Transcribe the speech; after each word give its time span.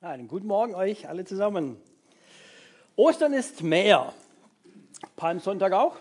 Einen 0.00 0.28
guten 0.28 0.46
Morgen 0.46 0.76
euch 0.76 1.08
alle 1.08 1.24
zusammen. 1.24 1.76
Ostern 2.94 3.32
ist 3.32 3.64
mehr. 3.64 4.12
Palmsonntag 5.16 5.72
auch. 5.72 5.96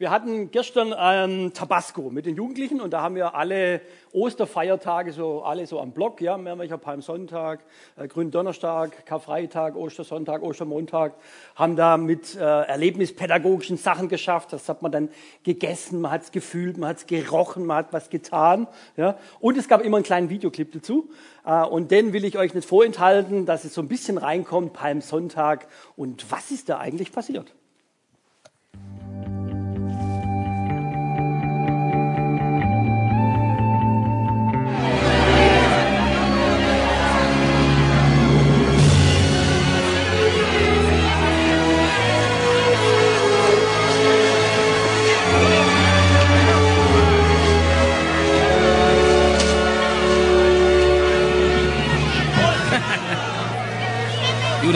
Wir 0.00 0.10
hatten 0.10 0.50
gestern 0.50 0.94
ähm, 0.98 1.52
Tabasco 1.52 2.08
mit 2.08 2.24
den 2.24 2.34
Jugendlichen 2.34 2.80
und 2.80 2.94
da 2.94 3.02
haben 3.02 3.16
wir 3.16 3.34
alle 3.34 3.82
Osterfeiertage 4.12 5.12
so 5.12 5.42
alle 5.42 5.66
so 5.66 5.78
am 5.78 5.92
Block, 5.92 6.22
ja, 6.22 6.38
Mehrwächer 6.38 6.78
Palmsonntag, 6.78 7.60
äh, 7.98 8.08
Gründonnerstag, 8.08 9.04
Karfreitag, 9.04 9.76
Ostersonntag, 9.76 10.40
Ostermontag, 10.40 11.16
haben 11.54 11.76
da 11.76 11.98
mit 11.98 12.34
äh, 12.34 12.40
erlebnispädagogischen 12.40 13.76
Sachen 13.76 14.08
geschafft. 14.08 14.54
Das 14.54 14.70
hat 14.70 14.80
man 14.80 14.90
dann 14.90 15.10
gegessen, 15.42 16.00
man 16.00 16.12
hat 16.12 16.22
es 16.22 16.32
gefühlt, 16.32 16.78
man 16.78 16.88
hat 16.88 16.96
es 16.96 17.06
gerochen, 17.06 17.66
man 17.66 17.76
hat 17.76 17.92
was 17.92 18.08
getan, 18.08 18.68
ja. 18.96 19.18
Und 19.38 19.58
es 19.58 19.68
gab 19.68 19.82
immer 19.82 19.98
einen 19.98 20.04
kleinen 20.04 20.30
Videoclip 20.30 20.72
dazu. 20.72 21.10
Äh, 21.44 21.62
und 21.62 21.90
den 21.90 22.14
will 22.14 22.24
ich 22.24 22.38
euch 22.38 22.54
nicht 22.54 22.66
vorenthalten, 22.66 23.44
dass 23.44 23.64
es 23.66 23.74
so 23.74 23.82
ein 23.82 23.88
bisschen 23.88 24.16
reinkommt, 24.16 24.72
Palmsonntag. 24.72 25.66
Und 25.94 26.32
was 26.32 26.50
ist 26.50 26.70
da 26.70 26.78
eigentlich 26.78 27.12
passiert? 27.12 27.52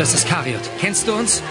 Judas 0.04 0.22
Iskariot. 0.22 0.60
Kennst 0.80 1.08
du 1.08 1.14
uns? 1.14 1.42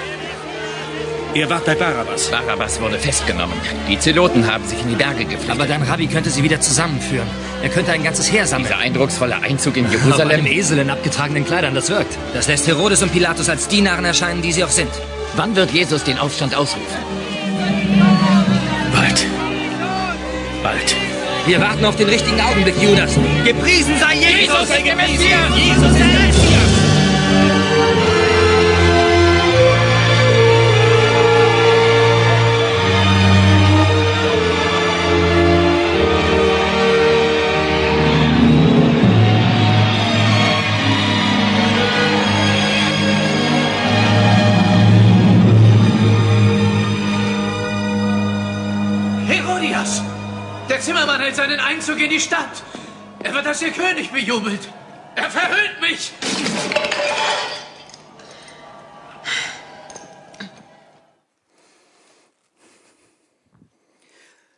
Ihr 1.33 1.49
wart 1.49 1.65
bei 1.65 1.73
Barabbas. 1.73 2.29
Barabbas 2.29 2.79
wurde 2.79 2.99
festgenommen. 2.99 3.55
Die 3.89 3.97
Zeloten 3.97 4.45
haben 4.45 4.63
sich 4.67 4.79
in 4.79 4.89
die 4.89 4.95
Berge 4.95 5.25
geflüchtet. 5.25 5.49
Aber 5.49 5.65
dein 5.65 5.81
Rabbi 5.81 6.05
könnte 6.05 6.29
sie 6.29 6.43
wieder 6.43 6.61
zusammenführen. 6.61 7.27
Er 7.63 7.69
könnte 7.69 7.91
ein 7.93 8.03
ganzes 8.03 8.31
Heer 8.31 8.45
sammeln. 8.45 8.67
Dieser 8.67 8.77
eindrucksvolle 8.79 9.37
Einzug 9.37 9.75
in 9.77 9.87
Auf 9.87 9.93
Jerusalem. 9.93 10.29
einem 10.29 10.45
Esel 10.45 10.77
in 10.77 10.91
abgetragenen 10.91 11.45
Kleidern, 11.45 11.73
das 11.73 11.89
wirkt. 11.89 12.15
Das 12.35 12.47
lässt 12.47 12.67
Herodes 12.67 13.01
und 13.01 13.11
Pilatus 13.11 13.49
als 13.49 13.67
die 13.67 13.81
Narren 13.81 14.05
erscheinen, 14.05 14.43
die 14.43 14.51
sie 14.51 14.63
auch 14.63 14.69
sind. 14.69 14.91
Wann 15.35 15.55
wird 15.55 15.71
Jesus 15.71 16.03
den 16.03 16.19
Aufstand 16.19 16.53
ausrufen? 16.53 16.85
Bald. 18.93 19.25
Bald. 20.61 20.95
Wir 21.47 21.59
warten 21.59 21.83
auf 21.85 21.95
den 21.95 22.07
richtigen 22.07 22.39
Augenblick, 22.39 22.75
Judas. 22.79 23.15
Gepriesen 23.43 23.97
sei 23.99 24.13
Jesus! 24.13 24.67
der 24.67 24.95
Messias! 24.95 25.57
Jesus, 25.57 25.97
der 25.97 26.05
Messias! 26.05 26.52
Zimmermann 51.13 51.21
hält 51.21 51.35
seinen 51.35 51.59
Einzug 51.59 51.99
in 51.99 52.09
die 52.09 52.19
Stadt. 52.19 52.63
Er 53.21 53.35
wird 53.35 53.45
als 53.45 53.61
ihr 53.61 53.69
König 53.69 54.11
bejubelt. 54.11 54.61
Er 55.15 55.29
verhöhnt 55.29 55.79
mich! 55.79 56.11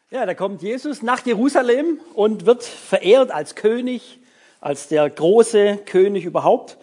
Ja, 0.09 0.25
da 0.25 0.33
kommt 0.33 0.61
Jesus 0.61 1.01
nach 1.01 1.25
Jerusalem 1.25 1.99
und 2.13 2.45
wird 2.45 2.63
verehrt 2.63 3.31
als 3.31 3.55
König, 3.55 4.19
als 4.61 4.87
der 4.87 5.09
große 5.09 5.79
König 5.85 6.23
überhaupt. 6.23 6.77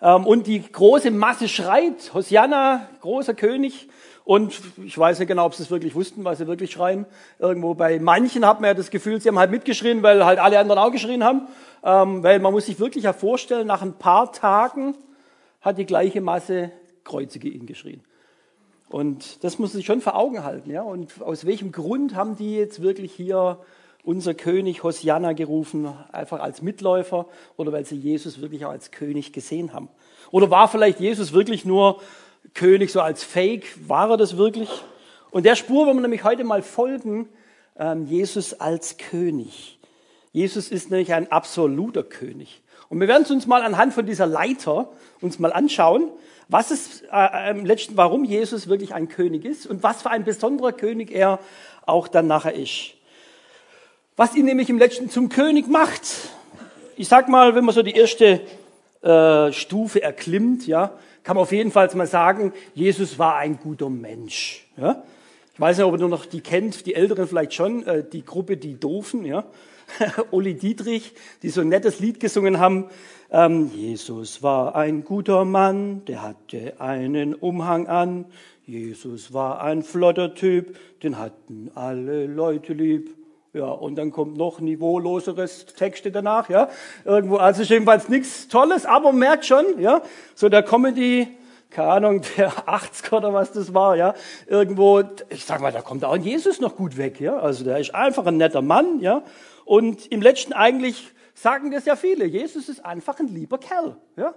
Ähm, 0.00 0.26
Und 0.26 0.48
die 0.48 0.60
große 0.60 1.12
Masse 1.12 1.48
schreit, 1.48 2.12
Hosianna, 2.12 2.88
großer 3.02 3.34
König. 3.34 3.88
Und 4.24 4.60
ich 4.84 4.96
weiß 4.96 5.18
nicht 5.18 5.28
genau, 5.28 5.46
ob 5.46 5.54
sie 5.54 5.64
es 5.64 5.70
wirklich 5.70 5.94
wussten, 5.94 6.24
weil 6.24 6.36
sie 6.36 6.46
wirklich 6.46 6.70
schreien. 6.70 7.06
Irgendwo 7.38 7.74
bei 7.74 7.98
manchen 7.98 8.46
hat 8.46 8.60
man 8.60 8.68
ja 8.68 8.74
das 8.74 8.90
Gefühl, 8.90 9.20
sie 9.20 9.28
haben 9.28 9.38
halt 9.38 9.50
mitgeschrien, 9.50 10.02
weil 10.02 10.24
halt 10.24 10.38
alle 10.38 10.58
anderen 10.58 10.80
auch 10.80 10.92
geschrien 10.92 11.24
haben. 11.24 11.48
Ähm, 11.84 12.22
Weil 12.22 12.38
man 12.38 12.52
muss 12.52 12.66
sich 12.66 12.78
wirklich 12.78 13.04
ja 13.04 13.12
vorstellen, 13.12 13.66
nach 13.66 13.82
ein 13.82 13.94
paar 13.94 14.32
Tagen 14.32 14.94
hat 15.60 15.78
die 15.78 15.86
gleiche 15.86 16.20
Masse 16.20 16.70
Kreuzige 17.04 17.48
ihn 17.48 17.66
geschrien. 17.66 18.02
Und 18.88 19.42
das 19.42 19.58
muss 19.58 19.70
man 19.70 19.78
sich 19.78 19.86
schon 19.86 20.00
vor 20.00 20.16
Augen 20.16 20.44
halten. 20.44 20.70
Ja? 20.70 20.82
Und 20.82 21.20
aus 21.22 21.44
welchem 21.46 21.72
Grund 21.72 22.14
haben 22.14 22.36
die 22.36 22.56
jetzt 22.56 22.82
wirklich 22.82 23.12
hier 23.12 23.58
unser 24.04 24.34
König 24.34 24.82
Hosianna 24.82 25.32
gerufen? 25.32 25.92
Einfach 26.12 26.40
als 26.40 26.62
Mitläufer 26.62 27.26
oder 27.56 27.72
weil 27.72 27.86
sie 27.86 27.96
Jesus 27.96 28.40
wirklich 28.40 28.64
auch 28.64 28.70
als 28.70 28.90
König 28.90 29.32
gesehen 29.32 29.72
haben? 29.72 29.88
Oder 30.30 30.50
war 30.50 30.68
vielleicht 30.68 31.00
Jesus 31.00 31.32
wirklich 31.32 31.64
nur 31.64 32.00
König 32.54 32.92
so 32.92 33.00
als 33.00 33.24
Fake? 33.24 33.66
War 33.88 34.10
er 34.10 34.16
das 34.16 34.36
wirklich? 34.36 34.68
Und 35.30 35.46
der 35.46 35.56
Spur 35.56 35.86
wollen 35.86 35.96
wir 35.96 36.02
nämlich 36.02 36.24
heute 36.24 36.44
mal 36.44 36.62
folgen. 36.62 37.28
Ähm, 37.78 38.06
Jesus 38.06 38.54
als 38.54 38.98
König. 38.98 39.78
Jesus 40.32 40.70
ist 40.70 40.90
nämlich 40.90 41.12
ein 41.12 41.30
absoluter 41.30 42.02
König. 42.02 42.62
Und 42.88 43.00
wir 43.00 43.08
werden 43.08 43.22
es 43.22 43.30
uns 43.30 43.46
mal 43.46 43.62
anhand 43.62 43.94
von 43.94 44.04
dieser 44.04 44.26
Leiter 44.26 44.90
uns 45.20 45.38
mal 45.38 45.52
anschauen, 45.52 46.10
was 46.48 46.70
ist 46.70 47.04
äh, 47.10 47.50
im 47.50 47.64
letzten, 47.64 47.96
warum 47.96 48.24
Jesus 48.24 48.68
wirklich 48.68 48.92
ein 48.92 49.08
König 49.08 49.46
ist 49.46 49.66
und 49.66 49.82
was 49.82 50.02
für 50.02 50.10
ein 50.10 50.24
besonderer 50.24 50.72
König 50.72 51.10
er 51.10 51.38
auch 51.86 52.08
dann 52.08 52.26
nachher 52.26 52.54
ist. 52.54 52.92
Was 54.16 54.34
ihn 54.34 54.44
nämlich 54.44 54.68
im 54.68 54.78
letzten 54.78 55.08
zum 55.08 55.30
König 55.30 55.68
macht. 55.68 56.02
Ich 56.96 57.08
sag 57.08 57.30
mal, 57.30 57.54
wenn 57.54 57.64
man 57.64 57.74
so 57.74 57.82
die 57.82 57.94
erste 57.94 58.42
äh, 59.00 59.52
Stufe 59.52 60.02
erklimmt, 60.02 60.66
ja, 60.66 60.92
kann 61.22 61.36
man 61.36 61.42
auf 61.42 61.52
jeden 61.52 61.70
Fall 61.70 61.88
mal 61.94 62.06
sagen, 62.06 62.52
Jesus 62.74 63.18
war 63.18 63.36
ein 63.36 63.58
guter 63.58 63.90
Mensch. 63.90 64.66
Ja? 64.76 65.02
Ich 65.54 65.60
weiß 65.60 65.76
nicht, 65.76 65.86
ob 65.86 65.94
ihr 65.94 65.98
nur 65.98 66.08
noch 66.08 66.26
die 66.26 66.40
kennt, 66.40 66.86
die 66.86 66.94
Älteren 66.94 67.28
vielleicht 67.28 67.54
schon, 67.54 67.86
äh, 67.86 68.04
die 68.10 68.24
Gruppe 68.24 68.56
Die 68.56 68.78
Doofen, 68.78 69.24
ja. 69.24 69.44
Uli 70.30 70.54
Dietrich, 70.54 71.14
die 71.42 71.50
so 71.50 71.60
ein 71.60 71.68
nettes 71.68 72.00
Lied 72.00 72.20
gesungen 72.20 72.58
haben. 72.58 72.86
Ähm, 73.30 73.70
Jesus 73.74 74.42
war 74.42 74.74
ein 74.74 75.04
guter 75.04 75.44
Mann, 75.44 76.04
der 76.06 76.22
hatte 76.22 76.80
einen 76.80 77.34
Umhang 77.34 77.86
an. 77.86 78.24
Jesus 78.64 79.32
war 79.32 79.60
ein 79.62 79.82
flotter 79.82 80.34
Typ, 80.34 80.78
den 81.02 81.18
hatten 81.18 81.70
alle 81.74 82.26
Leute 82.26 82.72
lieb. 82.72 83.10
Ja, 83.54 83.66
und 83.66 83.96
dann 83.96 84.10
kommt 84.10 84.38
noch 84.38 84.60
niveauloseres 84.60 85.66
Texte 85.66 86.10
danach, 86.10 86.48
ja. 86.48 86.70
Irgendwo, 87.04 87.36
also 87.36 87.62
jedenfalls 87.62 88.08
nichts 88.08 88.48
Tolles, 88.48 88.86
aber 88.86 89.12
merkt 89.12 89.44
schon, 89.44 89.78
ja, 89.78 90.00
so 90.34 90.48
der 90.48 90.62
Comedy, 90.62 91.28
keine 91.68 91.88
Ahnung, 91.88 92.22
der 92.38 92.50
80er 92.50 93.16
oder 93.16 93.34
was 93.34 93.52
das 93.52 93.74
war, 93.74 93.94
ja, 93.94 94.14
irgendwo, 94.46 95.02
ich 95.28 95.44
sag 95.44 95.60
mal, 95.60 95.70
da 95.70 95.82
kommt 95.82 96.02
auch 96.02 96.16
Jesus 96.16 96.60
noch 96.60 96.76
gut 96.76 96.96
weg, 96.96 97.20
ja. 97.20 97.36
Also 97.38 97.62
der 97.64 97.78
ist 97.78 97.94
einfach 97.94 98.24
ein 98.24 98.38
netter 98.38 98.62
Mann, 98.62 99.00
ja. 99.00 99.22
Und 99.66 100.06
im 100.06 100.22
letzten 100.22 100.54
eigentlich 100.54 101.12
sagen 101.34 101.70
das 101.70 101.84
ja 101.84 101.94
viele, 101.94 102.24
Jesus 102.24 102.70
ist 102.70 102.82
einfach 102.86 103.18
ein 103.20 103.28
lieber 103.28 103.58
Kerl, 103.58 103.96
ja. 104.16 104.34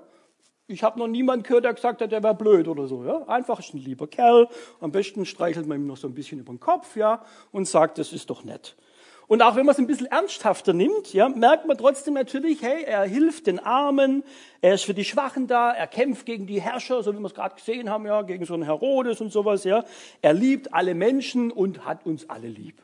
Ich 0.67 0.83
habe 0.83 0.99
noch 0.99 1.07
niemanden 1.07 1.43
gehört, 1.43 1.63
der 1.63 1.73
gesagt 1.73 2.01
hat, 2.01 2.11
der 2.11 2.23
wäre 2.23 2.33
blöd 2.33 2.67
oder 2.67 2.87
so. 2.87 3.05
Ja? 3.05 3.21
Einfach 3.27 3.59
ist 3.59 3.75
ein 3.75 3.81
lieber 3.81 4.07
Kerl. 4.07 4.47
Am 4.81 4.91
besten 4.91 5.23
streichelt 5.23 5.67
man 5.67 5.79
ihm 5.79 5.85
noch 5.85 5.95
so 5.95 6.07
ein 6.07 6.15
bisschen 6.15 6.39
über 6.39 6.51
den 6.51 6.59
Kopf 6.59 6.95
ja, 6.95 7.23
und 7.51 7.67
sagt, 7.67 7.99
das 7.99 8.11
ist 8.11 8.31
doch 8.31 8.43
nett. 8.43 8.75
Und 9.27 9.41
auch 9.41 9.55
wenn 9.55 9.65
man 9.65 9.73
es 9.73 9.79
ein 9.79 9.87
bisschen 9.87 10.05
ernsthafter 10.07 10.73
nimmt, 10.73 11.13
ja, 11.13 11.29
merkt 11.29 11.65
man 11.65 11.77
trotzdem 11.77 12.13
natürlich, 12.13 12.61
hey, 12.61 12.83
er 12.83 13.03
hilft 13.03 13.47
den 13.47 13.59
Armen, 13.59 14.23
er 14.61 14.75
ist 14.75 14.85
für 14.85 14.93
die 14.93 15.05
Schwachen 15.05 15.47
da, 15.47 15.71
er 15.71 15.87
kämpft 15.87 16.25
gegen 16.25 16.45
die 16.45 16.61
Herrscher, 16.61 17.01
so 17.01 17.13
wie 17.13 17.19
wir 17.19 17.25
es 17.25 17.33
gerade 17.33 17.55
gesehen 17.55 17.89
haben, 17.89 18.05
ja, 18.05 18.21
gegen 18.21 18.45
so 18.45 18.53
einen 18.53 18.63
Herodes 18.63 19.21
und 19.21 19.31
sowas. 19.31 19.63
Ja. 19.63 19.83
Er 20.21 20.33
liebt 20.33 20.73
alle 20.73 20.93
Menschen 20.93 21.51
und 21.51 21.85
hat 21.85 22.05
uns 22.05 22.29
alle 22.29 22.47
lieb. 22.47 22.81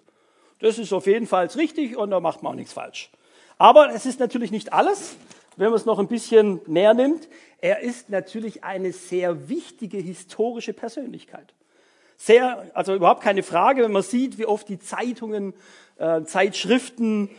Das 0.59 0.79
ist 0.79 0.93
auf 0.93 1.07
jeden 1.07 1.27
Fall 1.27 1.47
richtig 1.47 1.95
und 1.95 2.11
da 2.11 2.19
macht 2.19 2.41
man 2.43 2.53
auch 2.53 2.55
nichts 2.55 2.73
falsch. 2.73 3.11
Aber 3.57 3.93
es 3.93 4.07
ist 4.07 4.19
natürlich 4.19 4.51
nicht 4.51 4.73
alles, 4.73 5.15
wenn 5.57 5.67
man 5.67 5.75
es 5.75 5.85
noch 5.85 5.99
ein 5.99 6.07
bisschen 6.07 6.61
näher 6.65 6.95
nimmt. 6.95 7.27
Er 7.59 7.81
ist 7.81 8.09
natürlich 8.09 8.63
eine 8.63 8.93
sehr 8.93 9.49
wichtige 9.49 9.97
historische 9.97 10.73
Persönlichkeit. 10.73 11.53
Sehr, 12.23 12.69
also 12.75 12.93
überhaupt 12.93 13.23
keine 13.23 13.41
Frage, 13.41 13.81
wenn 13.81 13.91
man 13.91 14.03
sieht, 14.03 14.37
wie 14.37 14.45
oft 14.45 14.69
die 14.69 14.77
Zeitungen, 14.77 15.55
äh, 15.97 16.21
Zeitschriften, 16.21 17.31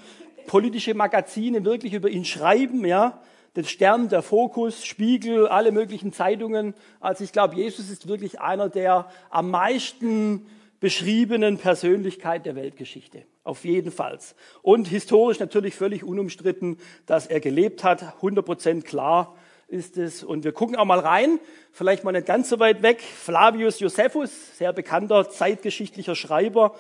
politische 0.49 0.95
Magazine 0.95 1.65
wirklich 1.65 1.95
über 1.95 2.09
ihn 2.09 2.25
schreiben, 2.25 2.85
ja. 2.85 3.23
Den 3.55 3.65
Stern, 3.65 4.09
der 4.09 4.23
Fokus, 4.23 4.85
Spiegel, 4.85 5.47
alle 5.47 5.71
möglichen 5.71 6.13
Zeitungen. 6.13 6.75
Also 6.99 7.23
ich 7.23 7.31
glaube, 7.31 7.55
Jesus 7.55 7.91
ist 7.91 8.09
wirklich 8.09 8.41
einer 8.41 8.69
der 8.69 9.09
am 9.31 9.53
meisten 9.53 10.47
beschriebenen 10.81 11.59
Persönlichkeit 11.59 12.45
der 12.45 12.57
Weltgeschichte. 12.57 13.23
Auf 13.45 13.65
jeden 13.65 13.93
Fall. 13.93 14.19
Und 14.63 14.89
historisch 14.89 15.39
natürlich 15.39 15.77
völlig 15.77 16.03
unumstritten, 16.03 16.77
dass 17.07 17.29
er 17.29 17.39
gelebt 17.39 17.85
hat, 17.85 18.17
100 18.17 18.45
Prozent 18.45 18.85
klar. 18.85 19.37
Ist 19.73 19.97
es. 19.97 20.23
Und 20.23 20.45
wir 20.45 20.53
gucken 20.53 20.77
auch 20.77 20.85
mal 20.85 20.99
rein, 20.99 21.41
vielleicht 21.73 22.05
mal 22.05 22.13
nicht 22.13 22.27
ganz 22.27 22.49
so 22.49 22.59
weit 22.61 22.83
weg. 22.83 23.01
Flavius 23.01 23.81
Josephus, 23.81 24.31
sehr 24.59 24.73
bekannter 24.73 25.29
zeitgeschichtlicher 25.29 26.15
Schreiber, 26.15 26.75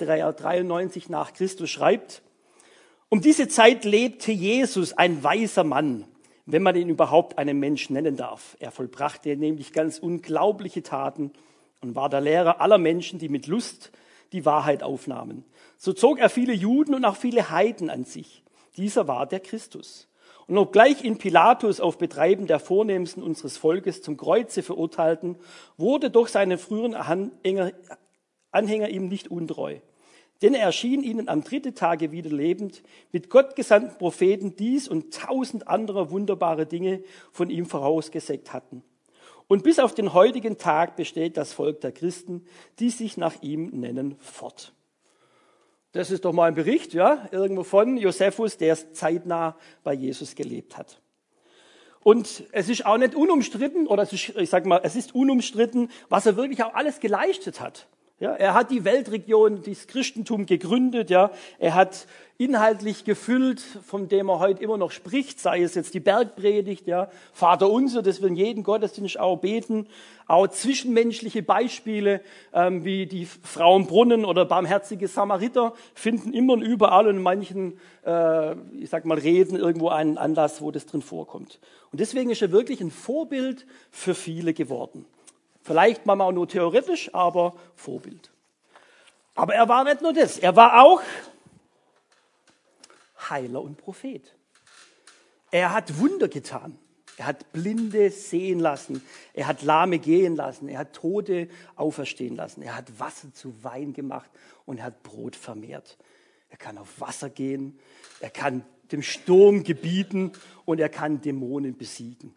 der 0.00 0.16
ja 0.16 0.32
93 0.32 1.08
nach 1.08 1.34
Christus 1.34 1.70
schreibt. 1.70 2.22
Um 3.10 3.20
diese 3.20 3.48
Zeit 3.48 3.84
lebte 3.84 4.32
Jesus, 4.32 4.92
ein 4.92 5.22
weiser 5.22 5.64
Mann, 5.64 6.04
wenn 6.46 6.62
man 6.62 6.76
ihn 6.76 6.88
überhaupt 6.88 7.38
einen 7.38 7.58
Mensch 7.58 7.90
nennen 7.90 8.16
darf. 8.16 8.56
Er 8.60 8.70
vollbrachte 8.70 9.36
nämlich 9.36 9.72
ganz 9.72 9.98
unglaubliche 9.98 10.82
Taten 10.82 11.32
und 11.80 11.94
war 11.94 12.08
der 12.08 12.20
Lehrer 12.20 12.60
aller 12.60 12.78
Menschen, 12.78 13.18
die 13.18 13.28
mit 13.28 13.46
Lust 13.46 13.92
die 14.32 14.44
Wahrheit 14.44 14.82
aufnahmen. 14.82 15.44
So 15.76 15.92
zog 15.92 16.18
er 16.18 16.28
viele 16.28 16.52
Juden 16.52 16.94
und 16.94 17.04
auch 17.04 17.16
viele 17.16 17.50
Heiden 17.50 17.88
an 17.88 18.04
sich. 18.04 18.42
Dieser 18.76 19.08
war 19.08 19.26
der 19.26 19.40
Christus. 19.40 20.08
Und 20.48 20.56
obgleich 20.56 21.04
ihn 21.04 21.18
Pilatus 21.18 21.78
auf 21.78 21.98
Betreiben 21.98 22.46
der 22.46 22.58
Vornehmsten 22.58 23.22
unseres 23.22 23.58
Volkes 23.58 24.00
zum 24.00 24.16
Kreuze 24.16 24.62
verurteilten, 24.62 25.36
wurde 25.76 26.10
doch 26.10 26.26
seine 26.26 26.56
früheren 26.56 26.94
Anhänger, 26.94 28.88
ihm 28.88 29.08
nicht 29.08 29.30
untreu. 29.30 29.76
Denn 30.40 30.54
er 30.54 30.62
erschien 30.62 31.02
ihnen 31.02 31.28
am 31.28 31.44
dritten 31.44 31.74
Tage 31.74 32.12
wieder 32.12 32.30
lebend, 32.30 32.82
mit 33.12 33.28
gottgesandten 33.28 33.98
Propheten 33.98 34.56
dies 34.56 34.88
und 34.88 35.12
tausend 35.12 35.68
anderer 35.68 36.10
wunderbare 36.10 36.64
Dinge 36.64 37.02
von 37.30 37.50
ihm 37.50 37.66
vorausgesagt 37.66 38.54
hatten. 38.54 38.82
Und 39.48 39.64
bis 39.64 39.78
auf 39.78 39.94
den 39.94 40.14
heutigen 40.14 40.56
Tag 40.56 40.96
besteht 40.96 41.36
das 41.36 41.52
Volk 41.52 41.82
der 41.82 41.92
Christen, 41.92 42.46
die 42.78 42.90
sich 42.90 43.18
nach 43.18 43.42
ihm 43.42 43.66
nennen, 43.66 44.16
fort. 44.18 44.72
Das 45.98 46.12
ist 46.12 46.24
doch 46.24 46.32
mal 46.32 46.44
ein 46.44 46.54
Bericht, 46.54 46.94
ja, 46.94 47.26
irgendwo 47.32 47.64
von 47.64 47.96
Josephus, 47.96 48.56
der 48.56 48.76
zeitnah 48.92 49.56
bei 49.82 49.94
Jesus 49.94 50.36
gelebt 50.36 50.78
hat. 50.78 51.00
Und 52.04 52.44
es 52.52 52.68
ist 52.68 52.86
auch 52.86 52.98
nicht 52.98 53.16
unumstritten, 53.16 53.88
oder 53.88 54.04
ist, 54.04 54.12
ich 54.12 54.48
sag 54.48 54.64
mal, 54.64 54.80
es 54.84 54.94
ist 54.94 55.12
unumstritten, 55.12 55.90
was 56.08 56.24
er 56.24 56.36
wirklich 56.36 56.62
auch 56.62 56.72
alles 56.74 57.00
geleistet 57.00 57.60
hat. 57.60 57.88
Ja, 58.20 58.32
er 58.32 58.54
hat 58.54 58.72
die 58.72 58.84
Weltregion, 58.84 59.62
das 59.62 59.86
Christentum 59.86 60.44
gegründet. 60.44 61.08
Ja, 61.08 61.30
er 61.60 61.76
hat 61.76 62.08
inhaltlich 62.36 63.04
gefüllt, 63.04 63.60
von 63.60 64.08
dem 64.08 64.28
er 64.28 64.40
heute 64.40 64.60
immer 64.60 64.76
noch 64.76 64.90
spricht, 64.90 65.38
sei 65.38 65.62
es 65.62 65.76
jetzt 65.76 65.94
die 65.94 66.00
Bergpredigt, 66.00 66.88
ja, 66.88 67.10
Vater 67.32 67.70
unser, 67.70 68.02
das 68.02 68.20
wir 68.20 68.26
in 68.26 68.34
jedem 68.34 68.64
Gottesdienst 68.64 69.20
auch 69.20 69.38
beten, 69.38 69.86
auch 70.26 70.48
zwischenmenschliche 70.48 71.44
Beispiele 71.44 72.20
ähm, 72.52 72.84
wie 72.84 73.06
die 73.06 73.26
Frauenbrunnen 73.26 74.24
oder 74.24 74.44
barmherzige 74.44 75.06
Samariter 75.06 75.74
finden 75.94 76.32
immer 76.32 76.54
und 76.54 76.62
überall 76.62 77.06
und 77.06 77.16
in 77.16 77.22
manchen, 77.22 77.78
äh, 78.04 78.54
ich 78.80 78.90
sag 78.90 79.04
mal, 79.04 79.18
Reden 79.18 79.56
irgendwo 79.56 79.90
einen 79.90 80.18
Anlass, 80.18 80.60
wo 80.60 80.72
das 80.72 80.86
drin 80.86 81.02
vorkommt. 81.02 81.60
Und 81.92 82.00
deswegen 82.00 82.30
ist 82.30 82.42
er 82.42 82.50
wirklich 82.50 82.80
ein 82.80 82.90
Vorbild 82.90 83.64
für 83.92 84.14
viele 84.16 84.54
geworden. 84.54 85.06
Vielleicht 85.68 86.06
manchmal 86.06 86.32
nur 86.32 86.48
theoretisch, 86.48 87.14
aber 87.14 87.54
Vorbild. 87.76 88.30
Aber 89.34 89.54
er 89.54 89.68
war 89.68 89.84
nicht 89.84 90.00
nur 90.00 90.14
das, 90.14 90.38
er 90.38 90.56
war 90.56 90.82
auch 90.82 91.02
Heiler 93.28 93.60
und 93.60 93.76
Prophet. 93.76 94.34
Er 95.50 95.74
hat 95.74 95.98
Wunder 95.98 96.28
getan. 96.28 96.78
Er 97.18 97.26
hat 97.26 97.52
Blinde 97.52 98.10
sehen 98.10 98.60
lassen. 98.60 99.02
Er 99.34 99.46
hat 99.46 99.60
Lahme 99.60 99.98
gehen 99.98 100.36
lassen. 100.36 100.70
Er 100.70 100.78
hat 100.78 100.94
Tote 100.94 101.48
auferstehen 101.76 102.34
lassen. 102.34 102.62
Er 102.62 102.74
hat 102.74 102.98
Wasser 102.98 103.34
zu 103.34 103.62
Wein 103.62 103.92
gemacht 103.92 104.30
und 104.64 104.78
er 104.78 104.84
hat 104.84 105.02
Brot 105.02 105.36
vermehrt. 105.36 105.98
Er 106.48 106.56
kann 106.56 106.78
auf 106.78 106.98
Wasser 106.98 107.28
gehen. 107.28 107.78
Er 108.20 108.30
kann 108.30 108.64
dem 108.90 109.02
Sturm 109.02 109.64
gebieten 109.64 110.32
und 110.64 110.80
er 110.80 110.88
kann 110.88 111.20
Dämonen 111.20 111.76
besiegen. 111.76 112.34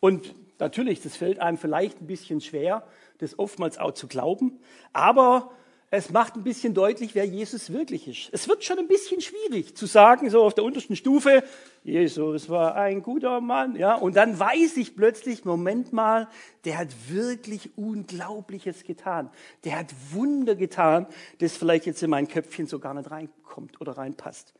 Und 0.00 0.34
natürlich, 0.60 1.02
das 1.02 1.16
fällt 1.16 1.38
einem 1.40 1.58
vielleicht 1.58 2.00
ein 2.00 2.06
bisschen 2.06 2.40
schwer, 2.40 2.86
das 3.18 3.38
oftmals 3.38 3.78
auch 3.78 3.92
zu 3.92 4.06
glauben, 4.06 4.58
aber 4.92 5.50
es 5.90 6.10
macht 6.10 6.34
ein 6.34 6.42
bisschen 6.42 6.74
deutlich, 6.74 7.14
wer 7.14 7.24
Jesus 7.24 7.72
wirklich 7.72 8.08
ist. 8.08 8.28
Es 8.32 8.48
wird 8.48 8.64
schon 8.64 8.78
ein 8.78 8.88
bisschen 8.88 9.20
schwierig 9.20 9.76
zu 9.76 9.86
sagen, 9.86 10.28
so 10.30 10.42
auf 10.42 10.52
der 10.52 10.64
untersten 10.64 10.96
Stufe, 10.96 11.44
Jesus 11.84 12.48
war 12.48 12.74
ein 12.74 13.02
guter 13.02 13.40
Mann, 13.40 13.76
ja, 13.76 13.94
und 13.94 14.16
dann 14.16 14.38
weiß 14.38 14.76
ich 14.78 14.96
plötzlich, 14.96 15.44
Moment 15.44 15.92
mal, 15.92 16.28
der 16.64 16.78
hat 16.78 16.88
wirklich 17.08 17.78
Unglaubliches 17.78 18.82
getan. 18.82 19.30
Der 19.64 19.78
hat 19.78 19.94
Wunder 20.10 20.56
getan, 20.56 21.06
das 21.38 21.56
vielleicht 21.56 21.86
jetzt 21.86 22.02
in 22.02 22.10
mein 22.10 22.26
Köpfchen 22.26 22.66
so 22.66 22.80
gar 22.80 22.94
nicht 22.94 23.10
reinkommt 23.10 23.80
oder 23.80 23.96
reinpasst. 23.96 24.54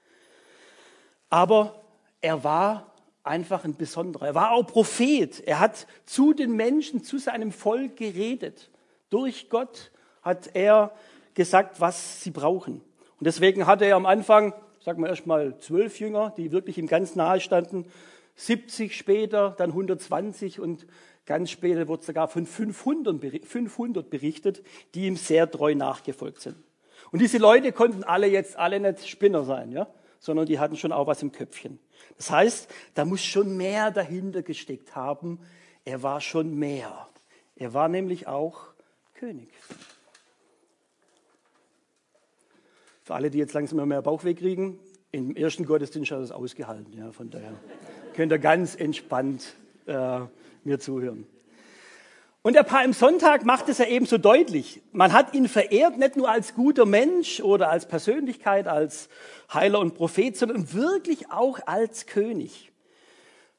Aber 1.29 1.83
er 2.21 2.45
war 2.45 2.96
einfach 3.27 3.65
ein 3.65 3.77
Besonderer. 3.77 4.27
Er 4.27 4.35
war 4.35 4.53
auch 4.53 4.67
Prophet. 4.67 5.41
Er 5.47 5.61
hat 5.61 5.87
zu 6.05 6.33
den 6.33 6.53
Menschen, 6.53 7.03
zu 7.03 7.19
seinem 7.19 7.53
Volk 7.53 7.97
geredet. 7.97 8.71
Durch 9.11 9.49
Gott 9.49 9.91
hat 10.23 10.51
er 10.55 10.93
gesagt, 11.35 11.81
was 11.81 12.23
sie 12.23 12.31
brauchen. 12.31 12.81
Und 13.19 13.25
deswegen 13.27 13.67
hatte 13.67 13.85
er 13.85 13.97
am 13.97 14.07
Anfang, 14.07 14.55
sagen 14.81 15.03
wir 15.03 15.09
erstmal 15.09 15.59
zwölf 15.59 16.01
Jünger, 16.01 16.33
die 16.37 16.53
wirklich 16.53 16.79
ihm 16.79 16.87
ganz 16.87 17.15
nahe 17.15 17.41
standen, 17.41 17.87
70 18.37 18.97
später, 18.97 19.55
dann 19.57 19.71
120 19.71 20.61
und 20.61 20.87
ganz 21.25 21.51
später 21.51 21.89
wurde 21.89 22.05
sogar 22.05 22.29
von 22.29 22.47
500 22.47 24.11
berichtet, 24.11 24.63
die 24.95 25.07
ihm 25.07 25.17
sehr 25.17 25.51
treu 25.51 25.75
nachgefolgt 25.75 26.43
sind. 26.43 26.57
Und 27.13 27.21
diese 27.21 27.39
Leute 27.39 27.73
konnten 27.73 28.05
alle 28.05 28.27
jetzt 28.27 28.57
alle 28.57 28.81
nicht 28.81 29.09
Spinner 29.09 29.45
sein, 29.45 29.73
ja, 29.73 29.87
sondern 30.19 30.47
die 30.47 30.59
hatten 30.59 30.77
schon 30.77 30.93
auch 30.93 31.07
was 31.07 31.23
im 31.23 31.33
Köpfchen. 31.33 31.79
Das 32.17 32.31
heißt, 32.31 32.69
da 32.95 33.05
muss 33.05 33.23
schon 33.23 33.57
mehr 33.57 33.91
dahinter 33.91 34.43
gesteckt 34.43 34.97
haben. 34.97 35.41
Er 35.85 36.03
war 36.03 36.21
schon 36.21 36.55
mehr. 36.55 37.09
Er 37.57 37.75
war 37.75 37.89
nämlich 37.89 38.27
auch 38.27 38.75
König. 39.15 39.49
Für 43.03 43.15
alle, 43.15 43.31
die 43.31 43.39
jetzt 43.39 43.55
langsam 43.55 43.87
mehr 43.89 44.03
Bauchweh 44.03 44.35
kriegen, 44.35 44.79
im 45.13 45.37
ersten 45.37 45.65
Gottesdienst 45.65 46.11
hat 46.11 46.19
er 46.19 46.25
es 46.25 46.33
ausgehalten. 46.33 46.93
Ja, 46.93 47.13
von 47.13 47.31
daher 47.31 47.55
könnt 48.15 48.33
ihr 48.33 48.39
ganz 48.39 48.75
entspannt 48.75 49.55
äh, 49.87 50.21
mir 50.65 50.79
zuhören. 50.79 51.27
Und 52.47 52.53
der 52.53 52.63
Palmsonntag 52.63 53.45
macht 53.45 53.69
es 53.69 53.79
ja 53.79 53.87
eben 53.87 54.07
so 54.07 54.19
deutlich. 54.19 54.81
Man 54.93 55.13
hat 55.13 55.35
ihn 55.35 55.49
verehrt, 55.49 55.99
nicht 55.99 56.15
nur 56.15 56.31
als 56.31 56.55
guter 56.55 56.87
Mensch 56.87 57.41
oder 57.41 57.71
als 57.71 57.87
Persönlichkeit, 57.87 58.69
als 58.69 59.09
Heiler 59.53 59.81
und 59.81 59.97
Prophet, 59.97 60.37
sondern 60.37 60.73
wirklich 60.73 61.33
auch 61.33 61.59
als 61.67 62.07
König. 62.07 62.71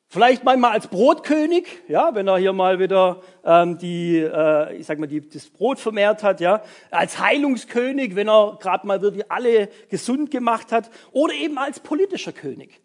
Vielleicht 0.07 0.45
manchmal 0.45 0.71
als 0.71 0.87
Brotkönig, 0.87 1.67
ja, 1.89 2.15
wenn 2.15 2.29
er 2.29 2.37
hier 2.37 2.53
mal 2.53 2.79
wieder 2.79 3.21
ähm, 3.43 3.77
die, 3.77 4.19
äh, 4.19 4.77
ich 4.77 4.85
sag 4.85 4.99
mal, 4.99 5.07
die, 5.07 5.19
das 5.19 5.49
Brot 5.49 5.79
vermehrt 5.79 6.23
hat, 6.23 6.39
ja, 6.39 6.63
als 6.89 7.19
Heilungskönig, 7.19 8.15
wenn 8.15 8.29
er 8.29 8.57
gerade 8.61 8.87
mal 8.87 9.01
wirklich 9.01 9.29
alle 9.29 9.67
gesund 9.89 10.31
gemacht 10.31 10.71
hat, 10.71 10.89
oder 11.11 11.33
eben 11.33 11.57
als 11.57 11.81
politischer 11.81 12.31
König. 12.31 12.79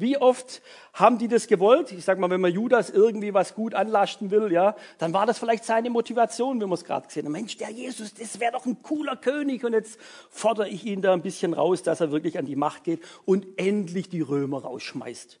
Wie 0.00 0.16
oft 0.16 0.62
haben 0.94 1.18
die 1.18 1.28
das 1.28 1.46
gewollt? 1.46 1.92
Ich 1.92 2.06
sag 2.06 2.18
mal, 2.18 2.30
wenn 2.30 2.40
man 2.40 2.50
Judas 2.50 2.88
irgendwie 2.88 3.34
was 3.34 3.54
gut 3.54 3.74
anlasten 3.74 4.30
will, 4.30 4.50
ja, 4.50 4.74
dann 4.96 5.12
war 5.12 5.26
das 5.26 5.38
vielleicht 5.38 5.66
seine 5.66 5.90
Motivation, 5.90 6.58
wie 6.58 6.64
wir 6.64 6.72
es 6.72 6.84
gerade 6.84 7.06
gesehen 7.06 7.26
haben. 7.26 7.32
Mensch, 7.32 7.58
der 7.58 7.68
Jesus, 7.68 8.14
das 8.14 8.40
wäre 8.40 8.52
doch 8.52 8.64
ein 8.64 8.82
cooler 8.82 9.16
König 9.16 9.62
und 9.62 9.74
jetzt 9.74 10.00
fordere 10.30 10.70
ich 10.70 10.86
ihn 10.86 11.02
da 11.02 11.12
ein 11.12 11.20
bisschen 11.20 11.52
raus, 11.52 11.82
dass 11.82 12.00
er 12.00 12.12
wirklich 12.12 12.38
an 12.38 12.46
die 12.46 12.56
Macht 12.56 12.84
geht 12.84 13.02
und 13.26 13.46
endlich 13.58 14.08
die 14.08 14.22
Römer 14.22 14.62
rausschmeißt. 14.62 15.38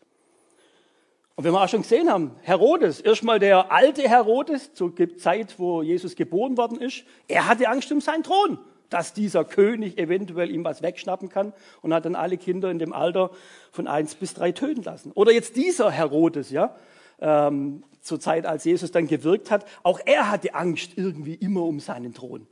Und 1.36 1.44
wenn 1.44 1.52
wir 1.54 1.62
auch 1.62 1.68
schon 1.70 1.80
gesehen 1.80 2.10
haben, 2.10 2.32
Herodes, 2.42 3.00
erstmal 3.00 3.38
der 3.38 3.72
alte 3.72 4.02
Herodes, 4.02 4.74
zur 4.74 4.92
Zeit, 5.16 5.58
wo 5.58 5.80
Jesus 5.80 6.16
geboren 6.16 6.58
worden 6.58 6.78
ist, 6.78 7.04
er 7.28 7.46
hatte 7.46 7.66
Angst 7.66 7.90
um 7.92 8.02
seinen 8.02 8.24
Thron 8.24 8.58
dass 8.90 9.14
dieser 9.14 9.44
König 9.44 9.98
eventuell 9.98 10.50
ihm 10.50 10.64
was 10.64 10.82
wegschnappen 10.82 11.28
kann 11.28 11.52
und 11.80 11.94
hat 11.94 12.04
dann 12.04 12.14
alle 12.14 12.36
Kinder 12.36 12.70
in 12.70 12.78
dem 12.78 12.92
Alter 12.92 13.30
von 13.72 13.86
eins 13.86 14.14
bis 14.14 14.34
drei 14.34 14.52
töten 14.52 14.82
lassen. 14.82 15.12
Oder 15.12 15.32
jetzt 15.32 15.56
dieser 15.56 15.90
Herodes, 15.90 16.50
ja, 16.50 16.76
ähm, 17.20 17.84
zur 18.00 18.20
Zeit, 18.20 18.46
als 18.46 18.64
Jesus 18.64 18.92
dann 18.92 19.06
gewirkt 19.06 19.50
hat, 19.50 19.64
auch 19.82 20.00
er 20.04 20.30
hatte 20.30 20.54
Angst 20.54 20.92
irgendwie 20.96 21.34
immer 21.34 21.64
um 21.64 21.80
seinen 21.80 22.14
Thron. 22.14 22.46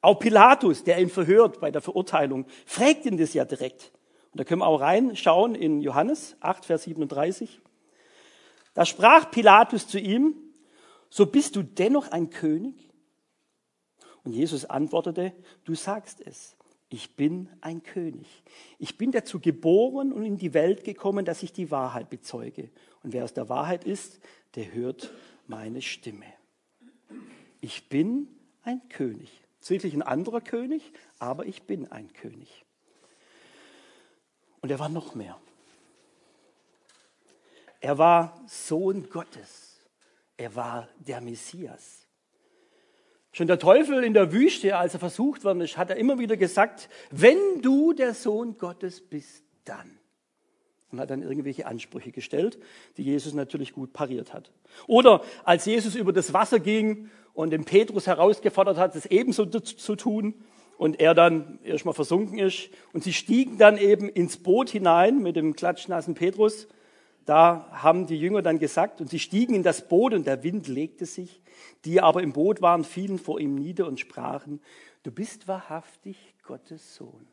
Auch 0.00 0.18
Pilatus, 0.18 0.84
der 0.84 0.98
ihn 0.98 1.08
verhört 1.08 1.60
bei 1.60 1.70
der 1.70 1.80
Verurteilung, 1.80 2.44
fragt 2.66 3.06
ihn 3.06 3.16
das 3.16 3.32
ja 3.32 3.44
direkt. 3.44 3.92
Und 4.32 4.40
da 4.40 4.44
können 4.44 4.60
wir 4.60 4.66
auch 4.66 4.80
reinschauen 4.80 5.54
in 5.54 5.80
Johannes 5.80 6.36
8, 6.40 6.66
Vers 6.66 6.82
37. 6.82 7.60
Da 8.74 8.84
sprach 8.84 9.30
Pilatus 9.30 9.88
zu 9.88 9.98
ihm, 9.98 10.34
so 11.08 11.26
bist 11.26 11.56
du 11.56 11.62
dennoch 11.62 12.10
ein 12.10 12.28
König? 12.28 12.83
Und 14.24 14.32
Jesus 14.32 14.64
antwortete, 14.64 15.32
du 15.64 15.74
sagst 15.74 16.20
es, 16.20 16.56
ich 16.88 17.16
bin 17.16 17.48
ein 17.60 17.82
König. 17.82 18.42
Ich 18.78 18.96
bin 18.96 19.10
dazu 19.10 19.40
geboren 19.40 20.12
und 20.12 20.24
in 20.24 20.36
die 20.36 20.54
Welt 20.54 20.84
gekommen, 20.84 21.24
dass 21.24 21.42
ich 21.42 21.52
die 21.52 21.70
Wahrheit 21.70 22.08
bezeuge. 22.08 22.70
Und 23.02 23.12
wer 23.12 23.24
aus 23.24 23.34
der 23.34 23.48
Wahrheit 23.48 23.84
ist, 23.84 24.20
der 24.54 24.72
hört 24.72 25.10
meine 25.46 25.82
Stimme. 25.82 26.26
Ich 27.60 27.88
bin 27.88 28.28
ein 28.62 28.88
König. 28.88 29.42
Sicherlich 29.60 29.94
ein 29.94 30.02
anderer 30.02 30.40
König, 30.40 30.92
aber 31.18 31.46
ich 31.46 31.62
bin 31.62 31.90
ein 31.90 32.12
König. 32.12 32.64
Und 34.60 34.70
er 34.70 34.78
war 34.78 34.88
noch 34.88 35.14
mehr. 35.14 35.38
Er 37.80 37.98
war 37.98 38.40
Sohn 38.46 39.08
Gottes. 39.10 39.80
Er 40.36 40.54
war 40.54 40.88
der 40.98 41.20
Messias. 41.20 42.03
Schon 43.34 43.48
der 43.48 43.58
Teufel 43.58 44.04
in 44.04 44.14
der 44.14 44.32
Wüste, 44.32 44.76
als 44.76 44.94
er 44.94 45.00
versucht 45.00 45.42
worden 45.42 45.60
ist, 45.60 45.76
hat 45.76 45.90
er 45.90 45.96
immer 45.96 46.20
wieder 46.20 46.36
gesagt, 46.36 46.88
wenn 47.10 47.36
du 47.62 47.92
der 47.92 48.14
Sohn 48.14 48.58
Gottes 48.58 49.00
bist, 49.00 49.42
dann. 49.64 49.98
Und 50.92 51.00
hat 51.00 51.10
dann 51.10 51.20
irgendwelche 51.20 51.66
Ansprüche 51.66 52.12
gestellt, 52.12 52.60
die 52.96 53.02
Jesus 53.02 53.34
natürlich 53.34 53.72
gut 53.72 53.92
pariert 53.92 54.32
hat. 54.32 54.52
Oder 54.86 55.20
als 55.42 55.64
Jesus 55.64 55.96
über 55.96 56.12
das 56.12 56.32
Wasser 56.32 56.60
ging 56.60 57.10
und 57.32 57.50
den 57.50 57.64
Petrus 57.64 58.06
herausgefordert 58.06 58.76
hat, 58.76 58.94
das 58.94 59.04
ebenso 59.06 59.46
zu 59.46 59.96
tun, 59.96 60.34
und 60.78 61.00
er 61.00 61.14
dann 61.14 61.58
erstmal 61.64 61.94
versunken 61.94 62.38
ist. 62.38 62.70
Und 62.92 63.02
sie 63.02 63.12
stiegen 63.12 63.58
dann 63.58 63.78
eben 63.78 64.08
ins 64.08 64.36
Boot 64.36 64.70
hinein 64.70 65.22
mit 65.22 65.34
dem 65.34 65.56
klatschnassen 65.56 66.14
Petrus. 66.14 66.68
Da 67.24 67.68
haben 67.70 68.06
die 68.06 68.18
Jünger 68.18 68.42
dann 68.42 68.58
gesagt, 68.58 69.00
und 69.00 69.08
sie 69.08 69.18
stiegen 69.18 69.54
in 69.54 69.62
das 69.62 69.88
Boot 69.88 70.12
und 70.12 70.26
der 70.26 70.42
Wind 70.42 70.68
legte 70.68 71.06
sich. 71.06 71.40
Die 71.84 72.00
aber 72.00 72.22
im 72.22 72.32
Boot 72.32 72.60
waren, 72.60 72.84
fielen 72.84 73.18
vor 73.18 73.40
ihm 73.40 73.54
nieder 73.54 73.86
und 73.86 74.00
sprachen, 74.00 74.60
du 75.02 75.10
bist 75.10 75.48
wahrhaftig 75.48 76.34
Gottes 76.42 76.94
Sohn. 76.96 77.26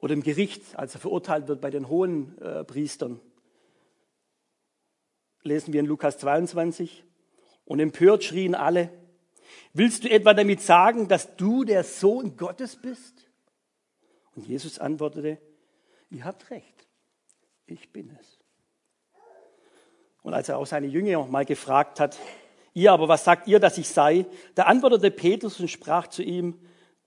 Oder 0.00 0.12
im 0.12 0.22
Gericht, 0.22 0.76
als 0.76 0.94
er 0.94 1.00
verurteilt 1.00 1.48
wird 1.48 1.62
bei 1.62 1.70
den 1.70 1.88
hohen 1.88 2.36
äh, 2.38 2.62
Priestern, 2.64 3.20
lesen 5.42 5.72
wir 5.72 5.80
in 5.80 5.86
Lukas 5.86 6.18
22, 6.18 7.04
und 7.64 7.80
empört 7.80 8.22
schrien 8.24 8.54
alle, 8.54 8.90
willst 9.72 10.04
du 10.04 10.10
etwa 10.10 10.34
damit 10.34 10.60
sagen, 10.60 11.08
dass 11.08 11.36
du 11.36 11.64
der 11.64 11.84
Sohn 11.84 12.36
Gottes 12.36 12.76
bist? 12.76 13.30
Und 14.34 14.46
Jesus 14.46 14.78
antwortete, 14.78 15.38
ihr 16.10 16.24
habt 16.24 16.50
recht, 16.50 16.86
ich 17.66 17.92
bin 17.92 18.16
es. 18.20 18.38
Und 20.22 20.34
als 20.34 20.48
er 20.48 20.58
auch 20.58 20.66
seine 20.66 20.86
Jünger 20.86 21.24
mal 21.26 21.44
gefragt 21.44 22.00
hat, 22.00 22.18
ihr 22.72 22.92
aber, 22.92 23.08
was 23.08 23.24
sagt 23.24 23.46
ihr, 23.46 23.60
dass 23.60 23.78
ich 23.78 23.88
sei? 23.88 24.26
Da 24.54 24.64
antwortete 24.64 25.10
Petrus 25.10 25.60
und 25.60 25.68
sprach 25.68 26.08
zu 26.08 26.22
ihm, 26.22 26.58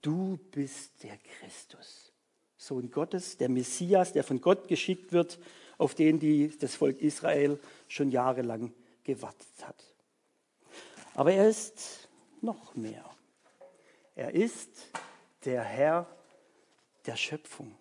du 0.02 0.38
bist 0.52 1.02
der 1.02 1.18
Christus, 1.18 2.12
Sohn 2.56 2.90
Gottes, 2.90 3.36
der 3.36 3.48
Messias, 3.48 4.12
der 4.12 4.24
von 4.24 4.40
Gott 4.40 4.68
geschickt 4.68 5.12
wird, 5.12 5.38
auf 5.78 5.94
den 5.94 6.18
die, 6.20 6.56
das 6.58 6.74
Volk 6.74 7.00
Israel 7.00 7.58
schon 7.88 8.10
jahrelang 8.10 8.72
gewartet 9.04 9.48
hat. 9.62 9.82
Aber 11.14 11.32
er 11.32 11.48
ist 11.48 12.08
noch 12.40 12.74
mehr. 12.74 13.04
Er 14.14 14.34
ist 14.34 14.70
der 15.44 15.62
Herr 15.62 16.06
der 17.06 17.16
Schöpfung. 17.16 17.74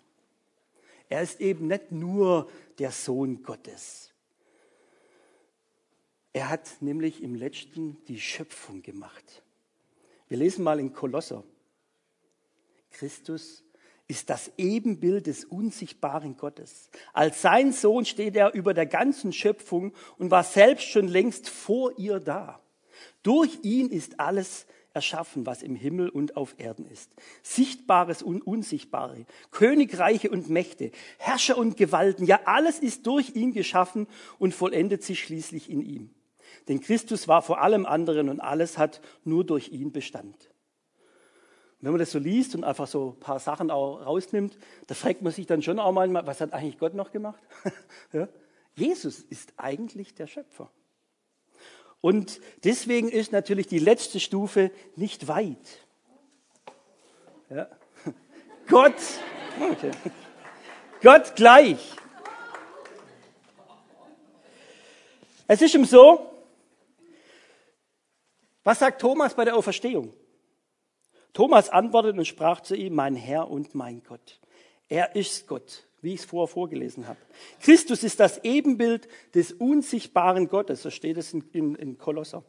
Er 1.09 1.21
ist 1.21 1.39
eben 1.39 1.67
nicht 1.67 1.91
nur 1.91 2.49
der 2.79 2.91
Sohn 2.91 3.43
Gottes. 3.43 4.13
Er 6.33 6.49
hat 6.49 6.81
nämlich 6.81 7.23
im 7.23 7.35
letzten 7.35 8.03
die 8.05 8.19
Schöpfung 8.19 8.81
gemacht. 8.81 9.43
Wir 10.27 10.37
lesen 10.37 10.63
mal 10.63 10.79
in 10.79 10.93
Kolosser. 10.93 11.43
Christus 12.91 13.63
ist 14.07 14.29
das 14.29 14.51
Ebenbild 14.57 15.27
des 15.27 15.45
unsichtbaren 15.45 16.37
Gottes. 16.37 16.89
Als 17.13 17.41
sein 17.41 17.73
Sohn 17.73 18.05
steht 18.05 18.35
er 18.35 18.53
über 18.53 18.73
der 18.73 18.85
ganzen 18.85 19.33
Schöpfung 19.33 19.93
und 20.17 20.31
war 20.31 20.43
selbst 20.43 20.85
schon 20.85 21.07
längst 21.07 21.49
vor 21.49 21.97
ihr 21.97 22.19
da. 22.19 22.61
Durch 23.23 23.59
ihn 23.63 23.89
ist 23.89 24.19
alles 24.19 24.65
erschaffen, 24.97 25.45
was 25.45 25.61
im 25.61 25.75
Himmel 25.75 26.09
und 26.09 26.35
auf 26.35 26.55
Erden 26.57 26.87
ist. 26.87 27.11
Sichtbares 27.43 28.23
und 28.23 28.41
Unsichtbare, 28.41 29.27
Königreiche 29.51 30.31
und 30.31 30.49
Mächte, 30.49 30.89
Herrscher 31.19 31.55
und 31.55 31.77
Gewalten, 31.77 32.25
ja 32.25 32.39
alles 32.45 32.79
ist 32.79 33.05
durch 33.05 33.35
ihn 33.35 33.53
geschaffen 33.53 34.07
und 34.39 34.55
vollendet 34.55 35.03
sich 35.03 35.19
schließlich 35.19 35.69
in 35.69 35.83
ihm. 35.83 36.09
Denn 36.67 36.81
Christus 36.81 37.27
war 37.27 37.43
vor 37.43 37.61
allem 37.61 37.85
anderen 37.85 38.27
und 38.27 38.39
alles 38.39 38.79
hat 38.79 39.01
nur 39.23 39.45
durch 39.45 39.69
ihn 39.69 39.91
Bestand. 39.91 40.49
wenn 41.79 41.91
man 41.91 41.99
das 41.99 42.09
so 42.09 42.17
liest 42.17 42.55
und 42.55 42.63
einfach 42.63 42.87
so 42.87 43.11
ein 43.15 43.19
paar 43.19 43.39
Sachen 43.39 43.69
auch 43.69 44.03
rausnimmt, 44.03 44.57
da 44.87 44.95
fragt 44.95 45.21
man 45.21 45.31
sich 45.31 45.45
dann 45.45 45.61
schon 45.61 45.77
auch 45.77 45.91
manchmal, 45.91 46.25
was 46.25 46.41
hat 46.41 46.53
eigentlich 46.53 46.79
Gott 46.79 46.95
noch 46.95 47.11
gemacht? 47.11 47.43
ja? 48.13 48.27
Jesus 48.73 49.19
ist 49.19 49.53
eigentlich 49.57 50.15
der 50.15 50.25
Schöpfer. 50.25 50.71
Und 52.01 52.39
deswegen 52.63 53.09
ist 53.09 53.31
natürlich 53.31 53.67
die 53.67 53.79
letzte 53.79 54.19
Stufe 54.19 54.71
nicht 54.95 55.27
weit. 55.27 55.57
Ja. 57.49 57.67
Gott, 58.67 58.95
okay. 59.59 59.91
Gott 61.01 61.35
gleich. 61.35 61.79
Es 65.47 65.61
ist 65.61 65.73
ihm 65.73 65.85
so, 65.85 66.29
was 68.63 68.79
sagt 68.79 68.99
Thomas 68.99 69.33
bei 69.33 69.45
der 69.45 69.55
Auferstehung? 69.55 70.13
Thomas 71.31 71.69
antwortet 71.69 72.17
und 72.17 72.25
sprach 72.25 72.61
zu 72.61 72.75
ihm, 72.75 72.95
mein 72.95 73.15
Herr 73.15 73.49
und 73.49 73.73
mein 73.75 74.03
Gott. 74.03 74.41
Er 74.89 75.15
ist 75.15 75.47
Gott, 75.47 75.86
wie 76.01 76.13
ich 76.13 76.21
es 76.21 76.25
vorher 76.25 76.47
vorgelesen 76.47 77.07
habe. 77.07 77.19
Christus 77.61 78.03
ist 78.03 78.19
das 78.19 78.43
Ebenbild 78.43 79.07
des 79.33 79.51
unsichtbaren 79.51 80.47
Gottes, 80.47 80.83
so 80.83 80.89
steht 80.89 81.17
es 81.17 81.33
in, 81.33 81.43
in, 81.53 81.75
in 81.75 81.97
Kolosser. 81.97 82.43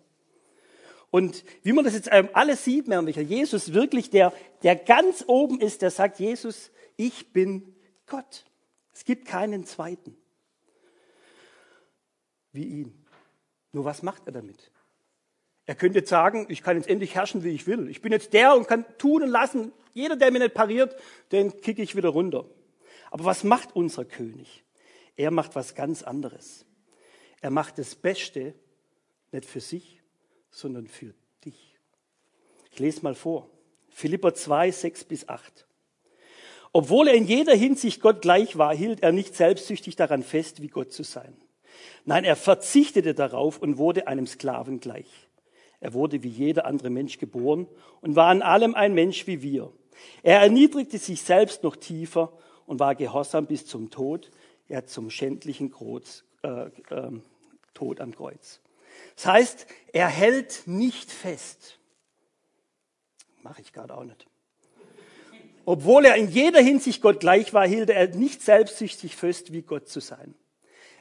Und 1.11 1.45
wie 1.63 1.73
man 1.73 1.85
das 1.85 1.95
jetzt 1.95 2.09
ähm, 2.13 2.29
alles 2.35 2.65
sieht, 2.65 2.87
Michael, 2.87 3.27
Jesus 3.27 3.73
wirklich 3.73 4.11
der, 4.11 4.33
der 4.63 4.77
ganz 4.77 5.25
oben 5.27 5.61
ist, 5.61 5.81
der 5.81 5.91
sagt, 5.91 6.21
Jesus, 6.21 6.71
ich 6.97 7.33
bin 7.33 7.75
Gott. 8.07 8.45
Es 8.93 9.05
gibt 9.05 9.27
keinen 9.27 9.65
zweiten 9.65 10.17
wie 12.53 12.65
ihn. 12.65 13.05
Nur 13.73 13.85
was 13.85 14.03
macht 14.03 14.27
er 14.27 14.33
damit? 14.33 14.71
Er 15.67 15.75
könnte 15.75 15.99
jetzt 15.99 16.09
sagen, 16.09 16.47
ich 16.49 16.63
kann 16.63 16.77
jetzt 16.77 16.89
endlich 16.89 17.15
herrschen, 17.15 17.45
wie 17.45 17.51
ich 17.51 17.67
will. 17.67 17.89
Ich 17.89 18.01
bin 18.01 18.13
jetzt 18.13 18.33
der 18.33 18.55
und 18.55 18.67
kann 18.67 18.85
tun 18.97 19.23
und 19.23 19.29
lassen. 19.29 19.73
Jeder, 19.93 20.17
der 20.17 20.31
mir 20.31 20.39
nicht 20.39 20.55
pariert, 20.55 20.97
den 21.31 21.61
kicke 21.61 21.83
ich 21.83 21.95
wieder 21.95 22.09
runter. 22.09 22.47
Aber 23.11 23.25
was 23.25 23.45
macht 23.45 23.75
unser 23.75 24.05
König? 24.05 24.65
Er 25.17 25.31
macht 25.31 25.55
was 25.55 25.75
ganz 25.75 26.03
anderes. 26.03 26.65
Er 27.41 27.51
macht 27.51 27.79
das 27.79 27.95
Beste 27.95 28.55
nicht 29.33 29.45
für 29.45 29.61
sich, 29.61 30.03
sondern 30.51 30.87
für 30.87 31.15
dich. 31.45 31.77
Ich 32.73 32.79
lese 32.79 33.03
mal 33.03 33.15
vor. 33.15 33.49
Philipper 33.91 34.35
2, 34.35 34.71
6 34.71 35.05
bis 35.05 35.29
8. 35.29 35.67
Obwohl 36.73 37.09
er 37.09 37.15
in 37.15 37.27
jeder 37.27 37.55
Hinsicht 37.55 38.01
Gott 38.01 38.23
gleich 38.23 38.59
war, 38.59 38.75
hielt 38.75 39.03
er 39.03 39.13
nicht 39.13 39.35
selbstsüchtig 39.35 39.97
daran 39.97 40.23
fest, 40.23 40.63
wie 40.63 40.69
Gott 40.69 40.93
zu 40.93 41.03
sein. 41.03 41.37
Nein, 42.05 42.25
er 42.25 42.37
verzichtete 42.37 43.15
darauf 43.15 43.59
und 43.59 43.79
wurde 43.79 44.07
einem 44.07 44.27
Sklaven 44.27 44.81
gleich. 44.81 45.29
Er 45.81 45.95
wurde 45.95 46.23
wie 46.23 46.29
jeder 46.29 46.67
andere 46.67 46.91
Mensch 46.91 47.19
geboren 47.19 47.69
und 48.01 48.17
war 48.17 48.29
an 48.29 48.43
allem 48.43 48.75
ein 48.75 48.95
Mensch 48.95 49.27
wie 49.27 49.43
wir. 49.43 49.73
Er 50.23 50.41
erniedrigte 50.41 50.99
sich 50.99 51.23
selbst 51.23 51.63
noch 51.63 51.77
tiefer 51.77 52.33
und 52.69 52.79
war 52.79 52.95
gehorsam 52.95 53.47
bis 53.47 53.67
zum 53.67 53.91
Tod, 53.91 54.31
ja 54.69 54.85
zum 54.85 55.09
schändlichen 55.11 55.71
Kreuz, 55.71 56.25
äh, 56.43 56.67
äh, 56.91 57.21
Tod 57.73 58.01
am 58.01 58.15
Kreuz. 58.15 58.61
Das 59.17 59.27
heißt, 59.27 59.67
er 59.93 60.07
hält 60.07 60.65
nicht 60.67 61.11
fest. 61.11 61.79
Mache 63.43 63.63
ich 63.63 63.73
gerade 63.73 63.97
auch 63.97 64.05
nicht. 64.05 64.27
Obwohl 65.65 66.05
er 66.05 66.17
in 66.17 66.29
jeder 66.29 66.61
Hinsicht 66.61 67.01
Gott 67.01 67.21
gleich 67.21 67.55
war, 67.55 67.67
hielt 67.67 67.89
er 67.89 68.09
nicht 68.09 68.43
selbstsüchtig 68.43 69.17
fest, 69.17 69.53
wie 69.53 69.63
Gott 69.63 69.89
zu 69.89 70.01
sein. 70.01 70.35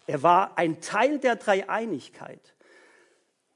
Er 0.08 0.24
war 0.24 0.58
ein 0.58 0.80
Teil 0.80 1.20
der 1.20 1.36
Dreieinigkeit. 1.36 2.56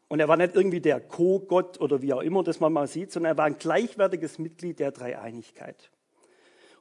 Und 0.09 0.19
er 0.19 0.27
war 0.27 0.35
nicht 0.35 0.55
irgendwie 0.55 0.81
der 0.81 0.99
Co-Gott 0.99 1.79
oder 1.79 2.01
wie 2.01 2.11
auch 2.11 2.21
immer 2.21 2.43
das 2.43 2.59
man 2.59 2.73
mal 2.73 2.87
sieht, 2.87 3.13
sondern 3.13 3.33
er 3.33 3.37
war 3.37 3.45
ein 3.45 3.57
gleichwertiges 3.57 4.37
Mitglied 4.37 4.79
der 4.79 4.91
Dreieinigkeit. 4.91 5.89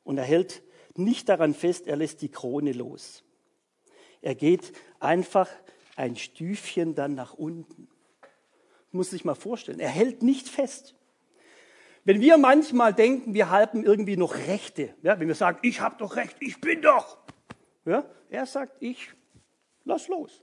Und 0.03 0.19
er 0.19 0.25
hält 0.25 0.63
nicht 0.99 1.29
daran 1.29 1.55
fest, 1.55 1.87
er 1.87 1.97
lässt 1.97 2.23
die 2.23 2.31
Krone 2.31 2.73
los. 2.73 3.23
Er 4.23 4.35
geht 4.35 4.73
einfach 4.99 5.49
ein 5.97 6.17
Stüfchen 6.17 6.95
dann 6.95 7.15
nach 7.15 7.35
unten. 7.35 7.89
Muss 8.93 9.11
sich 9.11 9.25
mal 9.25 9.35
vorstellen. 9.35 9.81
Er 9.81 9.89
hält 9.89 10.23
nicht 10.23 10.49
fest. 10.49 10.95
Wenn 12.05 12.21
wir 12.21 12.39
manchmal 12.39 12.95
denken, 12.95 13.35
wir 13.35 13.51
halten 13.51 13.85
irgendwie 13.85 14.17
noch 14.17 14.35
Rechte, 14.35 14.95
ja, 15.03 15.21
wenn 15.21 15.29
wir 15.29 15.35
sagen, 15.35 15.59
ich 15.63 15.81
habe 15.81 15.97
doch 15.99 16.17
Recht, 16.17 16.37
ich 16.41 16.61
bin 16.61 16.81
doch, 16.83 17.19
ja, 17.85 18.05
er 18.31 18.47
sagt, 18.47 18.77
ich 18.81 19.11
lass 19.85 20.09
los 20.09 20.43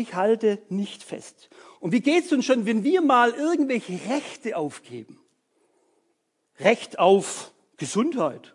ich 0.00 0.14
halte 0.14 0.58
nicht 0.68 1.02
fest. 1.02 1.50
Und 1.78 1.92
wie 1.92 2.00
geht 2.00 2.24
es 2.24 2.32
uns 2.32 2.44
schon, 2.44 2.66
wenn 2.66 2.82
wir 2.82 3.02
mal 3.02 3.30
irgendwelche 3.32 4.00
Rechte 4.10 4.56
aufgeben? 4.56 5.20
Recht 6.58 6.98
auf 6.98 7.52
Gesundheit. 7.76 8.54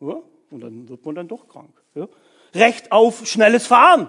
Ja? 0.00 0.20
Und 0.50 0.60
dann 0.60 0.88
wird 0.88 1.04
man 1.04 1.14
dann 1.14 1.28
doch 1.28 1.48
krank. 1.48 1.70
Ja? 1.94 2.08
Recht 2.54 2.92
auf 2.92 3.26
schnelles 3.26 3.66
Fahren. 3.66 4.08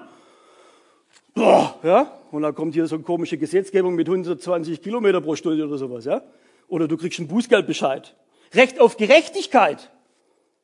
Boah, 1.33 1.79
ja? 1.83 2.19
Und 2.31 2.41
dann 2.41 2.55
kommt 2.55 2.73
hier 2.73 2.87
so 2.87 2.95
eine 2.95 3.03
komische 3.03 3.37
Gesetzgebung 3.37 3.95
mit 3.95 4.07
120 4.07 4.81
Kilometer 4.81 5.21
pro 5.21 5.35
Stunde 5.35 5.65
oder 5.65 5.77
sowas. 5.77 6.05
Ja? 6.05 6.21
Oder 6.67 6.87
du 6.87 6.97
kriegst 6.97 7.19
einen 7.19 7.27
Bußgeldbescheid. 7.27 8.15
Recht 8.53 8.79
auf 8.79 8.97
Gerechtigkeit. 8.97 9.91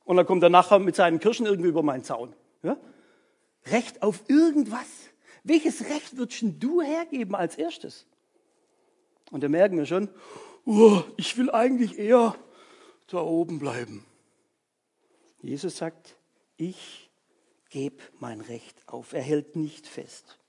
Und 0.06 0.18
dann 0.18 0.26
kommt 0.26 0.44
er 0.44 0.50
nachher 0.50 0.80
mit 0.80 0.96
seinen 0.96 1.20
Kirschen 1.20 1.46
irgendwie 1.46 1.70
über 1.70 1.84
meinen 1.84 2.04
Zaun. 2.04 2.34
Ja? 2.64 2.78
Recht 3.68 4.04
auf 4.04 4.24
irgendwas. 4.28 4.88
Welches 5.44 5.90
Recht 5.90 6.18
würdest 6.18 6.44
du 6.60 6.82
hergeben 6.82 7.36
als 7.36 7.56
erstes? 7.56 8.06
Und 9.32 9.44
da 9.44 9.50
merken 9.50 9.78
wir 9.78 9.86
schon, 9.86 10.10
oh, 10.66 11.02
ich 11.18 11.38
will 11.38 11.50
eigentlich 11.52 11.98
eher 11.98 12.36
da 13.08 13.20
oben 13.20 13.60
bleiben. 13.60 14.06
Jesus 15.44 15.78
sagt, 15.78 16.16
ich 16.58 17.10
gebe 17.70 17.98
mein 18.20 18.40
Recht 18.40 18.76
auf. 18.88 19.14
Er 19.14 19.22
hält 19.22 19.56
nicht 19.56 19.88
fest. 19.88 20.40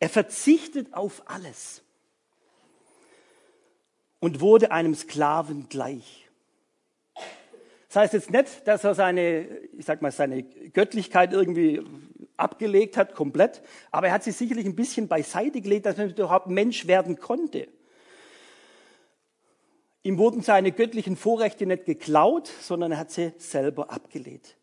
Er 0.00 0.08
verzichtet 0.08 0.94
auf 0.94 1.22
alles 1.26 1.82
und 4.18 4.40
wurde 4.40 4.72
einem 4.72 4.94
Sklaven 4.94 5.68
gleich. 5.68 6.28
Das 7.88 7.96
heißt 7.96 8.14
jetzt 8.14 8.30
nicht, 8.30 8.66
dass 8.66 8.82
er 8.82 8.94
seine, 8.94 9.46
ich 9.78 9.84
sag 9.84 10.02
mal, 10.02 10.10
seine 10.10 10.42
Göttlichkeit 10.42 11.32
irgendwie 11.32 11.82
abgelegt 12.36 12.96
hat, 12.96 13.14
komplett, 13.14 13.62
aber 13.90 14.08
er 14.08 14.14
hat 14.14 14.24
sie 14.24 14.32
sicherlich 14.32 14.66
ein 14.66 14.74
bisschen 14.74 15.06
beiseite 15.06 15.60
gelegt, 15.60 15.86
dass 15.86 15.98
er 15.98 16.06
überhaupt 16.06 16.48
Mensch 16.48 16.86
werden 16.86 17.18
konnte. 17.20 17.68
Ihm 20.04 20.18
wurden 20.18 20.42
seine 20.42 20.70
göttlichen 20.70 21.16
Vorrechte 21.16 21.64
nicht 21.64 21.86
geklaut, 21.86 22.46
sondern 22.60 22.92
er 22.92 22.98
hat 22.98 23.10
sie 23.10 23.32
selber 23.38 23.90
abgelehnt. 23.90 24.54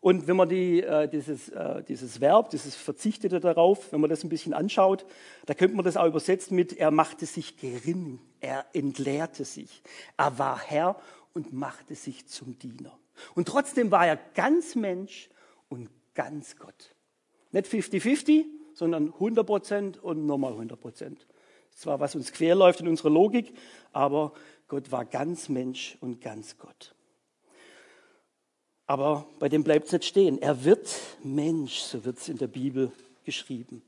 Und 0.00 0.26
wenn 0.26 0.36
man 0.36 0.48
die, 0.48 0.82
äh, 0.82 1.08
dieses, 1.08 1.50
äh, 1.50 1.82
dieses 1.82 2.22
Verb, 2.22 2.48
dieses 2.50 2.74
Verzichtete 2.74 3.38
darauf, 3.38 3.92
wenn 3.92 4.00
man 4.00 4.08
das 4.08 4.24
ein 4.24 4.30
bisschen 4.30 4.54
anschaut, 4.54 5.04
da 5.44 5.52
könnte 5.52 5.76
man 5.76 5.84
das 5.84 5.98
auch 5.98 6.06
übersetzen 6.06 6.56
mit, 6.56 6.72
er 6.72 6.90
machte 6.90 7.26
sich 7.26 7.58
gering, 7.58 8.18
er 8.40 8.64
entleerte 8.72 9.44
sich, 9.44 9.82
er 10.16 10.38
war 10.38 10.58
Herr 10.58 10.96
und 11.34 11.52
machte 11.52 11.94
sich 11.94 12.26
zum 12.26 12.58
Diener. 12.58 12.98
Und 13.34 13.48
trotzdem 13.48 13.90
war 13.90 14.06
er 14.06 14.16
ganz 14.34 14.74
Mensch 14.74 15.28
und 15.68 15.90
ganz 16.14 16.56
Gott. 16.56 16.94
Nicht 17.52 17.66
50-50, 17.66 18.44
sondern 18.72 19.12
100 19.12 19.46
Prozent 19.46 20.02
und 20.02 20.24
nochmal 20.24 20.52
100 20.52 20.80
Prozent. 20.80 21.26
Zwar 21.76 22.00
was 22.00 22.14
uns 22.14 22.32
querläuft 22.32 22.80
in 22.80 22.88
unserer 22.88 23.10
Logik, 23.10 23.52
aber 23.92 24.32
Gott 24.66 24.90
war 24.90 25.04
ganz 25.04 25.50
Mensch 25.50 25.98
und 26.00 26.22
ganz 26.22 26.56
Gott. 26.56 26.94
Aber 28.86 29.26
bei 29.38 29.50
dem 29.50 29.62
bleibt 29.62 29.86
es 29.86 29.92
nicht 29.92 30.06
stehen. 30.06 30.40
Er 30.40 30.64
wird 30.64 30.88
Mensch, 31.22 31.80
so 31.80 32.04
wird 32.06 32.16
es 32.16 32.30
in 32.30 32.38
der 32.38 32.46
Bibel 32.46 32.92
geschrieben. 33.24 33.82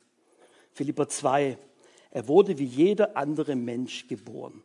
Philipper 0.73 1.09
2. 1.09 1.57
Er 2.11 2.29
wurde 2.29 2.59
wie 2.59 2.65
jeder 2.65 3.17
andere 3.17 3.57
Mensch 3.57 4.07
geboren. 4.07 4.63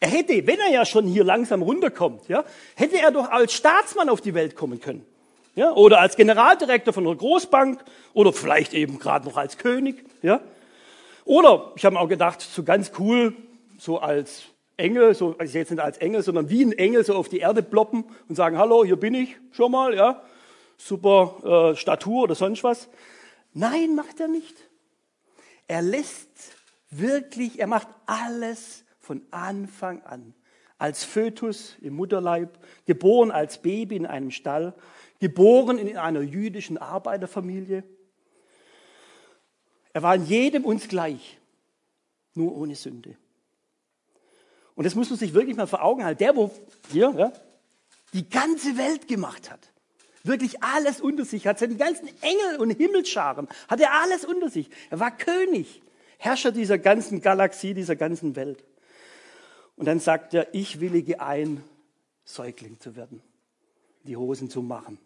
Er 0.00 0.10
hätte, 0.10 0.46
wenn 0.46 0.60
er 0.60 0.70
ja 0.70 0.84
schon 0.84 1.06
hier 1.06 1.24
langsam 1.24 1.62
runterkommt, 1.62 2.28
ja, 2.28 2.44
hätte 2.74 2.98
er 2.98 3.10
doch 3.10 3.30
als 3.30 3.54
Staatsmann 3.54 4.10
auf 4.10 4.20
die 4.20 4.34
Welt 4.34 4.54
kommen 4.54 4.80
können. 4.80 5.06
Ja, 5.54 5.72
oder 5.72 6.00
als 6.00 6.16
Generaldirektor 6.16 6.92
von 6.92 7.06
einer 7.06 7.16
Großbank 7.16 7.82
oder 8.12 8.32
vielleicht 8.32 8.74
eben 8.74 8.98
gerade 8.98 9.24
noch 9.24 9.38
als 9.38 9.56
König. 9.56 10.04
Ja. 10.20 10.42
Oder 11.24 11.72
ich 11.76 11.84
habe 11.84 11.94
mir 11.94 12.00
auch 12.00 12.08
gedacht, 12.08 12.40
so 12.40 12.62
ganz 12.62 12.92
cool, 12.98 13.34
so 13.78 13.98
als 13.98 14.44
Engel, 14.76 15.14
so, 15.14 15.36
also 15.38 15.58
jetzt 15.58 15.70
nicht 15.70 15.80
als 15.80 15.98
Engel, 15.98 16.22
sondern 16.22 16.50
wie 16.50 16.64
ein 16.64 16.72
Engel 16.72 17.04
so 17.04 17.14
auf 17.14 17.28
die 17.28 17.38
Erde 17.38 17.62
ploppen 17.62 18.04
und 18.28 18.34
sagen, 18.34 18.58
hallo, 18.58 18.84
hier 18.84 18.96
bin 18.96 19.14
ich 19.14 19.36
schon 19.52 19.70
mal, 19.70 19.94
ja, 19.94 20.22
super 20.76 21.72
äh, 21.72 21.76
Statur 21.76 22.24
oder 22.24 22.34
sonst 22.34 22.64
was. 22.64 22.88
Nein, 23.52 23.94
macht 23.94 24.20
er 24.20 24.28
nicht. 24.28 24.56
Er 25.68 25.80
lässt 25.80 26.56
wirklich, 26.90 27.60
er 27.60 27.68
macht 27.68 27.88
alles 28.06 28.84
von 28.98 29.22
Anfang 29.30 30.02
an. 30.02 30.34
Als 30.76 31.04
Fötus 31.04 31.76
im 31.80 31.94
Mutterleib, 31.94 32.58
geboren 32.84 33.30
als 33.30 33.62
Baby 33.62 33.96
in 33.96 34.06
einem 34.06 34.30
Stall, 34.30 34.74
geboren 35.20 35.78
in 35.78 35.96
einer 35.96 36.20
jüdischen 36.20 36.78
Arbeiterfamilie. 36.78 37.84
Er 39.94 40.02
war 40.02 40.16
in 40.16 40.26
jedem 40.26 40.64
uns 40.64 40.88
gleich, 40.88 41.38
nur 42.34 42.54
ohne 42.54 42.74
Sünde. 42.74 43.16
Und 44.74 44.84
das 44.84 44.96
muss 44.96 45.08
man 45.08 45.18
sich 45.18 45.34
wirklich 45.34 45.56
mal 45.56 45.68
vor 45.68 45.82
Augen 45.82 46.04
halten. 46.04 46.18
Der, 46.18 46.36
wo 46.36 46.50
hier 46.90 47.14
ja, 47.16 47.32
die 48.12 48.28
ganze 48.28 48.76
Welt 48.76 49.06
gemacht 49.06 49.52
hat, 49.52 49.72
wirklich 50.24 50.62
alles 50.64 51.00
unter 51.00 51.24
sich 51.24 51.46
hat, 51.46 51.60
die 51.60 51.76
ganzen 51.76 52.08
Engel 52.22 52.56
und 52.58 52.70
Himmelsscharen, 52.70 53.48
hat 53.68 53.80
er 53.80 53.92
alles 53.92 54.24
unter 54.24 54.50
sich. 54.50 54.68
Er 54.90 54.98
war 54.98 55.16
König, 55.16 55.80
Herrscher 56.18 56.50
dieser 56.50 56.76
ganzen 56.78 57.20
Galaxie, 57.20 57.72
dieser 57.72 57.94
ganzen 57.94 58.34
Welt. 58.34 58.64
Und 59.76 59.86
dann 59.86 60.00
sagt 60.00 60.34
er, 60.34 60.52
ich 60.54 60.80
willige 60.80 61.20
ein, 61.20 61.62
Säugling 62.24 62.80
zu 62.80 62.96
werden, 62.96 63.22
die 64.02 64.16
Hosen 64.16 64.50
zu 64.50 64.60
machen. 64.60 64.98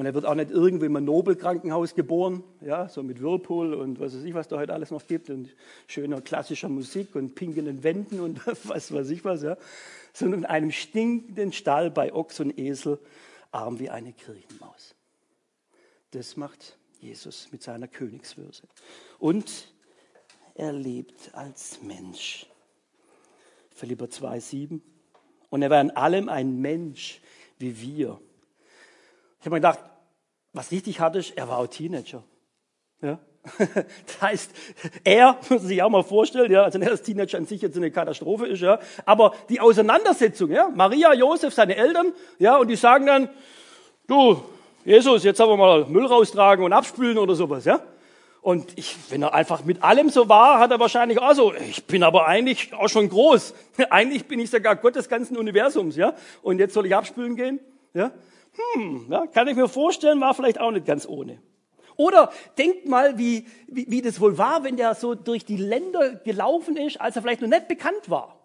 Und 0.00 0.06
er 0.06 0.14
wird 0.14 0.24
auch 0.24 0.34
nicht 0.34 0.50
irgendwo 0.50 0.86
im 0.86 1.04
Nobelkrankenhaus 1.04 1.94
geboren, 1.94 2.42
ja, 2.62 2.88
so 2.88 3.02
mit 3.02 3.20
Whirlpool 3.20 3.74
und 3.74 4.00
was 4.00 4.16
weiß 4.16 4.24
ich, 4.24 4.32
was 4.32 4.48
da 4.48 4.56
heute 4.56 4.72
alles 4.72 4.90
noch 4.90 5.06
gibt 5.06 5.28
und 5.28 5.54
schöner 5.88 6.22
klassischer 6.22 6.70
Musik 6.70 7.14
und 7.14 7.34
pinkenden 7.34 7.82
Wänden 7.82 8.18
und 8.20 8.40
was 8.64 8.94
weiß 8.94 9.10
ich 9.10 9.26
was, 9.26 9.42
ja, 9.42 9.58
sondern 10.14 10.40
in 10.40 10.46
einem 10.46 10.70
stinkenden 10.70 11.52
Stall 11.52 11.90
bei 11.90 12.14
Ochs 12.14 12.40
und 12.40 12.58
Esel, 12.58 12.98
arm 13.52 13.78
wie 13.78 13.90
eine 13.90 14.14
Kirchenmaus. 14.14 14.94
Das 16.12 16.34
macht 16.34 16.78
Jesus 17.00 17.48
mit 17.52 17.62
seiner 17.62 17.86
Königswürze. 17.86 18.62
Und 19.18 19.70
er 20.54 20.72
lebt 20.72 21.34
als 21.34 21.82
Mensch. 21.82 22.46
Philipper 23.74 24.06
2,7. 24.06 24.80
Und 25.50 25.60
er 25.60 25.68
war 25.68 25.82
in 25.82 25.90
allem 25.90 26.30
ein 26.30 26.58
Mensch 26.58 27.20
wie 27.58 27.78
wir. 27.82 28.18
Ich 29.40 29.46
habe 29.46 29.56
mir 29.56 29.60
gedacht, 29.60 29.89
was 30.52 30.70
richtig 30.70 31.00
hart 31.00 31.16
ist, 31.16 31.36
er 31.36 31.48
war 31.48 31.58
auch 31.58 31.66
Teenager. 31.66 32.22
Ja? 33.02 33.18
Das 34.06 34.20
heißt, 34.20 34.50
er, 35.04 35.38
muss 35.48 35.62
sich 35.62 35.82
auch 35.82 35.88
mal 35.88 36.02
vorstellen, 36.02 36.50
ja, 36.52 36.64
also 36.64 36.78
nicht, 36.78 36.90
dass 36.90 37.02
Teenager 37.02 37.38
an 37.38 37.46
sich 37.46 37.62
jetzt 37.62 37.76
eine 37.76 37.90
Katastrophe 37.90 38.46
ist, 38.46 38.60
ja, 38.60 38.78
aber 39.06 39.34
die 39.48 39.60
Auseinandersetzung, 39.60 40.50
ja, 40.50 40.68
Maria, 40.74 41.14
Josef, 41.14 41.54
seine 41.54 41.76
Eltern, 41.76 42.12
ja, 42.38 42.56
und 42.56 42.68
die 42.68 42.76
sagen 42.76 43.06
dann, 43.06 43.30
du, 44.06 44.42
Jesus, 44.84 45.24
jetzt 45.24 45.40
haben 45.40 45.50
wir 45.50 45.56
mal 45.56 45.86
Müll 45.86 46.06
raustragen 46.06 46.64
und 46.64 46.72
abspülen 46.72 47.18
oder 47.18 47.34
sowas, 47.34 47.64
ja. 47.64 47.80
Und 48.42 48.78
ich, 48.78 48.96
wenn 49.10 49.22
er 49.22 49.34
einfach 49.34 49.64
mit 49.64 49.82
allem 49.82 50.08
so 50.08 50.28
war, 50.28 50.58
hat 50.58 50.70
er 50.70 50.80
wahrscheinlich 50.80 51.20
auch 51.20 51.34
so, 51.34 51.52
ich 51.54 51.84
bin 51.84 52.02
aber 52.02 52.26
eigentlich 52.26 52.72
auch 52.72 52.88
schon 52.88 53.10
groß. 53.10 53.52
Eigentlich 53.90 54.24
bin 54.26 54.40
ich 54.40 54.48
sogar 54.48 54.76
Gott 54.76 54.96
des 54.96 55.10
ganzen 55.10 55.36
Universums, 55.36 55.96
ja. 55.96 56.14
Und 56.40 56.58
jetzt 56.58 56.72
soll 56.72 56.86
ich 56.86 56.96
abspülen 56.96 57.36
gehen, 57.36 57.60
ja. 57.92 58.10
Hm, 58.74 59.06
ja, 59.10 59.26
kann 59.26 59.48
ich 59.48 59.56
mir 59.56 59.68
vorstellen, 59.68 60.20
war 60.20 60.34
vielleicht 60.34 60.60
auch 60.60 60.70
nicht 60.70 60.86
ganz 60.86 61.06
ohne. 61.06 61.40
Oder 61.96 62.32
denkt 62.56 62.86
mal, 62.86 63.18
wie, 63.18 63.46
wie, 63.66 63.90
wie 63.90 64.02
das 64.02 64.20
wohl 64.20 64.38
war, 64.38 64.64
wenn 64.64 64.76
der 64.76 64.94
so 64.94 65.14
durch 65.14 65.44
die 65.44 65.58
Länder 65.58 66.14
gelaufen 66.14 66.76
ist, 66.76 67.00
als 67.00 67.16
er 67.16 67.22
vielleicht 67.22 67.42
noch 67.42 67.48
nicht 67.48 67.68
bekannt 67.68 68.08
war. 68.08 68.40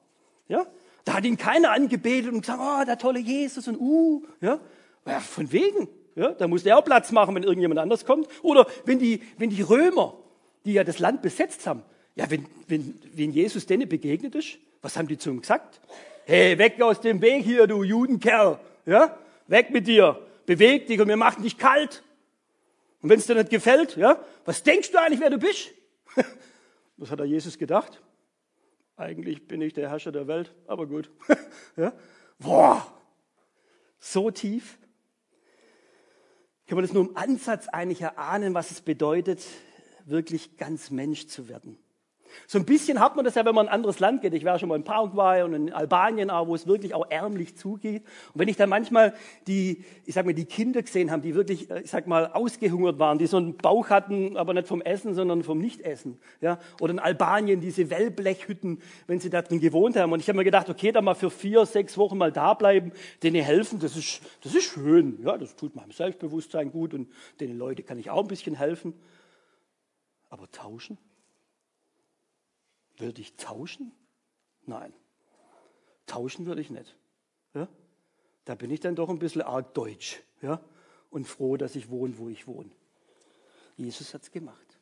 Ja? 0.49 0.65
Da 1.05 1.13
hat 1.13 1.25
ihn 1.25 1.37
keiner 1.37 1.71
angebetet 1.71 2.33
und 2.33 2.41
gesagt, 2.41 2.59
oh, 2.61 2.83
der 2.85 2.97
tolle 2.97 3.19
Jesus 3.19 3.67
und 3.67 3.79
uh, 3.79 4.23
ja, 4.41 4.59
ja 5.05 5.19
von 5.19 5.51
wegen. 5.51 5.87
Ja, 6.15 6.31
da 6.31 6.47
muss 6.47 6.63
der 6.63 6.77
auch 6.77 6.83
Platz 6.83 7.11
machen, 7.11 7.35
wenn 7.35 7.43
irgendjemand 7.43 7.79
anders 7.79 8.05
kommt. 8.05 8.27
Oder 8.41 8.67
wenn 8.85 8.99
die, 8.99 9.21
wenn 9.37 9.49
die 9.49 9.61
Römer, 9.61 10.15
die 10.63 10.73
ja 10.73 10.83
das 10.83 10.99
Land 10.99 11.21
besetzt 11.21 11.67
haben, 11.67 11.83
ja, 12.15 12.29
wenn, 12.29 12.45
wenn, 12.67 12.99
wenn 13.13 13.31
Jesus 13.31 13.65
denen 13.65 13.87
begegnet 13.87 14.33
ist, 14.35 14.57
was 14.81 14.97
haben 14.97 15.07
die 15.07 15.17
zu 15.17 15.29
ihm 15.29 15.41
gesagt? 15.41 15.81
Hey, 16.25 16.57
weg 16.57 16.81
aus 16.81 17.01
dem 17.01 17.21
Weg 17.21 17.43
hier, 17.43 17.67
du 17.67 17.83
Judenkerl. 17.83 18.59
Ja? 18.85 19.17
Weg 19.47 19.69
mit 19.71 19.87
dir, 19.87 20.19
beweg 20.45 20.87
dich 20.87 20.99
und 20.99 21.07
wir 21.07 21.17
machen 21.17 21.43
dich 21.43 21.57
kalt. 21.57 22.03
Und 23.01 23.09
wenn 23.09 23.19
es 23.19 23.27
dir 23.27 23.35
nicht 23.35 23.49
gefällt, 23.49 23.97
ja, 23.97 24.23
was 24.45 24.63
denkst 24.63 24.91
du 24.91 24.99
eigentlich, 24.99 25.19
wer 25.19 25.29
du 25.29 25.37
bist? 25.37 25.71
Was 26.97 27.11
hat 27.11 27.19
da 27.19 27.25
Jesus 27.25 27.57
gedacht? 27.57 28.01
Eigentlich 28.95 29.49
bin 29.49 29.61
ich 29.61 29.73
der 29.73 29.89
Herrscher 29.89 30.13
der 30.13 30.27
Welt, 30.27 30.55
aber 30.65 30.87
gut. 30.87 31.11
ja? 31.75 31.91
Boah, 32.39 32.87
so 33.99 34.31
tief. 34.31 34.77
Kann 36.67 36.77
man 36.77 36.85
das 36.85 36.93
nur 36.93 37.09
im 37.09 37.17
Ansatz 37.17 37.67
eigentlich 37.67 38.01
erahnen, 38.01 38.53
was 38.53 38.71
es 38.71 38.79
bedeutet, 38.79 39.45
wirklich 40.05 40.55
ganz 40.57 40.89
Mensch 40.89 41.27
zu 41.27 41.49
werden. 41.49 41.77
So 42.47 42.59
ein 42.59 42.65
bisschen 42.65 42.99
hat 42.99 43.15
man 43.15 43.25
das 43.25 43.35
ja, 43.35 43.45
wenn 43.45 43.55
man 43.55 43.65
in 43.65 43.69
ein 43.69 43.75
anderes 43.75 43.99
Land 43.99 44.21
geht. 44.21 44.33
Ich 44.33 44.45
war 44.45 44.59
schon 44.59 44.69
mal 44.69 44.75
in 44.75 44.83
Paraguay 44.83 45.43
und 45.43 45.53
in 45.53 45.73
Albanien, 45.73 46.29
wo 46.29 46.55
es 46.55 46.67
wirklich 46.67 46.93
auch 46.93 47.09
ärmlich 47.09 47.57
zugeht. 47.57 48.03
Und 48.33 48.39
wenn 48.39 48.47
ich 48.47 48.57
dann 48.57 48.69
manchmal 48.69 49.13
die, 49.47 49.83
ich 50.05 50.13
sag 50.13 50.25
mal, 50.25 50.33
die 50.33 50.45
Kinder 50.45 50.81
gesehen 50.81 51.11
habe, 51.11 51.21
die 51.21 51.35
wirklich, 51.35 51.69
äh, 51.69 51.81
ich 51.81 51.89
sag 51.89 52.07
mal, 52.07 52.27
ausgehungert 52.27 52.99
waren, 52.99 53.17
die 53.17 53.27
so 53.27 53.37
einen 53.37 53.57
Bauch 53.57 53.89
hatten, 53.89 54.37
aber 54.37 54.53
nicht 54.53 54.67
vom 54.67 54.81
Essen, 54.81 55.13
sondern 55.13 55.43
vom 55.43 55.59
Nichtessen. 55.59 56.19
Ja? 56.41 56.59
Oder 56.79 56.93
in 56.93 56.99
Albanien 56.99 57.59
diese 57.61 57.89
Wellblechhütten, 57.89 58.79
wenn 59.07 59.19
sie 59.19 59.29
da 59.29 59.41
drin 59.41 59.59
gewohnt 59.59 59.95
haben. 59.95 60.11
Und 60.11 60.19
ich 60.19 60.27
habe 60.27 60.37
mir 60.37 60.43
gedacht, 60.43 60.69
okay, 60.69 60.91
da 60.91 61.01
mal 61.01 61.15
für 61.15 61.29
vier, 61.29 61.65
sechs 61.65 61.97
Wochen 61.97 62.17
mal 62.17 62.31
da 62.31 62.53
bleiben, 62.53 62.91
denen 63.23 63.43
helfen, 63.43 63.79
das 63.79 63.95
ist, 63.95 64.21
das 64.41 64.55
ist 64.55 64.65
schön. 64.65 65.19
Ja, 65.23 65.37
das 65.37 65.55
tut 65.55 65.75
meinem 65.75 65.91
Selbstbewusstsein 65.91 66.71
gut 66.71 66.93
und 66.93 67.09
den 67.39 67.57
Leuten 67.57 67.85
kann 67.85 67.99
ich 67.99 68.09
auch 68.09 68.21
ein 68.21 68.27
bisschen 68.27 68.55
helfen. 68.55 68.93
Aber 70.29 70.49
tauschen? 70.51 70.97
Würde 72.97 73.21
ich 73.21 73.35
tauschen? 73.35 73.91
Nein. 74.65 74.93
Tauschen 76.05 76.45
würde 76.45 76.61
ich 76.61 76.69
nicht. 76.69 76.95
Ja? 77.53 77.67
da 78.45 78.53
bin 78.53 78.69
ich 78.71 78.79
dann 78.79 78.95
doch 78.95 79.09
ein 79.09 79.19
bisschen 79.19 79.41
arg 79.41 79.73
deutsch 79.73 80.21
ja? 80.41 80.61
und 81.09 81.25
froh, 81.25 81.57
dass 81.57 81.75
ich 81.75 81.89
wohne, 81.89 82.17
wo 82.17 82.29
ich 82.29 82.47
wohne. 82.47 82.69
Jesus 83.75 84.13
hat 84.13 84.21
es 84.21 84.31
gemacht. 84.31 84.79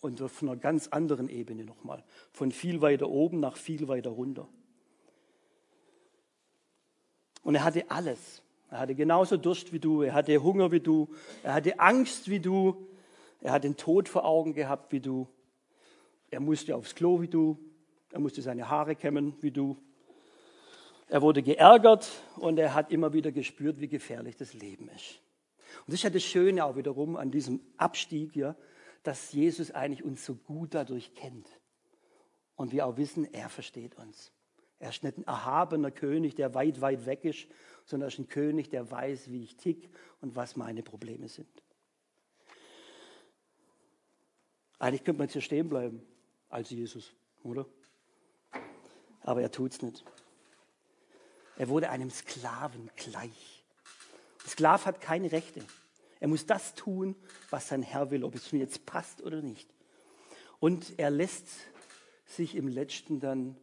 Und 0.00 0.20
von 0.20 0.48
einer 0.48 0.58
ganz 0.58 0.88
anderen 0.88 1.28
Ebene 1.28 1.64
nochmal. 1.64 2.04
Von 2.32 2.52
viel 2.52 2.80
weiter 2.80 3.08
oben 3.08 3.40
nach 3.40 3.56
viel 3.56 3.88
weiter 3.88 4.10
runter. 4.10 4.48
Und 7.42 7.54
er 7.54 7.64
hatte 7.64 7.90
alles. 7.90 8.42
Er 8.70 8.80
hatte 8.80 8.94
genauso 8.94 9.36
Durst 9.36 9.72
wie 9.72 9.78
du, 9.78 10.02
er 10.02 10.12
hatte 10.12 10.42
Hunger 10.42 10.70
wie 10.70 10.80
du, 10.80 11.08
er 11.42 11.54
hatte 11.54 11.80
Angst 11.80 12.28
wie 12.28 12.38
du, 12.38 12.86
er 13.40 13.52
hat 13.52 13.64
den 13.64 13.76
Tod 13.76 14.08
vor 14.08 14.24
Augen 14.24 14.52
gehabt 14.52 14.92
wie 14.92 15.00
du, 15.00 15.26
er 16.30 16.40
musste 16.40 16.76
aufs 16.76 16.94
Klo 16.94 17.20
wie 17.20 17.28
du, 17.28 17.58
er 18.10 18.20
musste 18.20 18.42
seine 18.42 18.68
Haare 18.68 18.96
kämmen 18.96 19.34
wie 19.40 19.50
du, 19.50 19.76
er 21.08 21.22
wurde 21.22 21.42
geärgert 21.42 22.10
und 22.36 22.58
er 22.58 22.74
hat 22.74 22.92
immer 22.92 23.12
wieder 23.12 23.32
gespürt, 23.32 23.80
wie 23.80 23.88
gefährlich 23.88 24.36
das 24.36 24.52
Leben 24.52 24.88
ist. 24.90 25.20
Und 25.80 25.88
das 25.88 25.94
ist 25.94 26.02
ja 26.02 26.10
das 26.10 26.22
Schöne 26.22 26.64
auch 26.64 26.76
wiederum 26.76 27.16
an 27.16 27.30
diesem 27.30 27.60
Abstieg, 27.78 28.36
ja, 28.36 28.56
dass 29.02 29.32
Jesus 29.32 29.70
eigentlich 29.70 30.04
uns 30.04 30.24
so 30.24 30.34
gut 30.34 30.74
dadurch 30.74 31.14
kennt. 31.14 31.48
Und 32.56 32.72
wir 32.72 32.86
auch 32.86 32.96
wissen, 32.96 33.32
er 33.32 33.48
versteht 33.48 33.96
uns. 33.96 34.32
Er 34.80 34.90
ist 34.90 35.02
nicht 35.02 35.16
ein 35.16 35.24
erhabener 35.24 35.90
König, 35.90 36.34
der 36.34 36.54
weit, 36.54 36.80
weit 36.80 37.06
weg 37.06 37.24
ist, 37.24 37.46
sondern 37.84 38.08
er 38.08 38.12
ist 38.12 38.18
ein 38.18 38.28
König, 38.28 38.68
der 38.68 38.90
weiß, 38.90 39.30
wie 39.30 39.42
ich 39.42 39.56
tick 39.56 39.88
und 40.20 40.36
was 40.36 40.56
meine 40.56 40.82
Probleme 40.82 41.28
sind. 41.28 41.48
Eigentlich 44.78 45.04
könnte 45.04 45.18
man 45.18 45.26
jetzt 45.26 45.32
hier 45.32 45.42
stehen 45.42 45.68
bleiben 45.68 46.02
als 46.48 46.70
Jesus, 46.70 47.14
oder? 47.42 47.66
Aber 49.22 49.42
er 49.42 49.50
tut 49.50 49.72
es 49.72 49.82
nicht. 49.82 50.04
Er 51.56 51.68
wurde 51.68 51.90
einem 51.90 52.10
Sklaven 52.10 52.90
gleich. 52.96 53.64
Ein 54.44 54.48
Sklav 54.48 54.86
hat 54.86 55.00
keine 55.00 55.32
Rechte. 55.32 55.64
Er 56.20 56.28
muss 56.28 56.46
das 56.46 56.74
tun, 56.74 57.16
was 57.50 57.68
sein 57.68 57.82
Herr 57.82 58.10
will, 58.10 58.24
ob 58.24 58.34
es 58.34 58.52
mir 58.52 58.60
jetzt 58.60 58.86
passt 58.86 59.22
oder 59.22 59.42
nicht. 59.42 59.68
Und 60.60 60.98
er 60.98 61.10
lässt 61.10 61.48
sich 62.26 62.54
im 62.54 62.68
letzten 62.68 63.20
dann, 63.20 63.56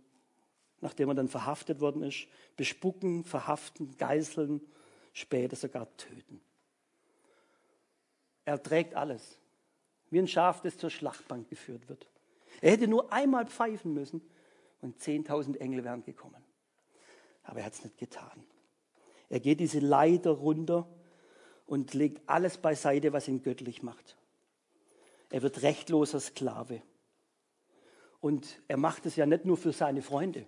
nachdem 0.82 1.10
er 1.10 1.16
dann 1.16 1.28
verhaftet 1.28 1.80
worden 1.80 2.04
ist, 2.04 2.28
bespucken, 2.56 3.24
verhaften, 3.24 3.98
geißeln, 3.98 4.62
später 5.14 5.56
sogar 5.56 5.96
töten. 5.98 6.42
Er 8.46 8.62
trägt 8.62 8.94
alles, 8.94 9.40
wie 10.10 10.20
ein 10.20 10.28
Schaf, 10.28 10.62
das 10.62 10.78
zur 10.78 10.90
Schlachtbank 10.90 11.50
geführt 11.50 11.90
wird. 11.90 12.08
Er 12.62 12.72
hätte 12.72 12.88
nur 12.88 13.12
einmal 13.12 13.46
pfeifen 13.46 13.94
müssen 13.94 14.22
und 14.82 15.00
10.000 15.00 15.58
Engel 15.58 15.84
wären 15.84 16.04
gekommen. 16.04 16.44
Aber 17.44 17.60
er 17.60 17.66
hat 17.66 17.74
es 17.74 17.84
nicht 17.84 17.98
getan. 17.98 18.44
Er 19.30 19.40
geht 19.40 19.60
diese 19.60 19.80
Leiter 19.80 20.32
runter 20.32 20.88
und 21.66 21.94
legt 21.94 22.28
alles 22.30 22.58
beiseite, 22.58 23.14
was 23.14 23.28
ihn 23.28 23.42
göttlich 23.42 23.84
macht. 23.84 24.18
Er 25.30 25.42
wird 25.42 25.64
rechtloser 25.64 26.20
Sklave. 26.20 26.82
Und 28.20 28.60
er 28.68 28.78
macht 28.78 29.06
es 29.06 29.16
ja 29.16 29.26
nicht 29.26 29.46
nur 29.46 29.58
für 29.58 29.72
seine 29.72 30.02
Freunde. 30.02 30.46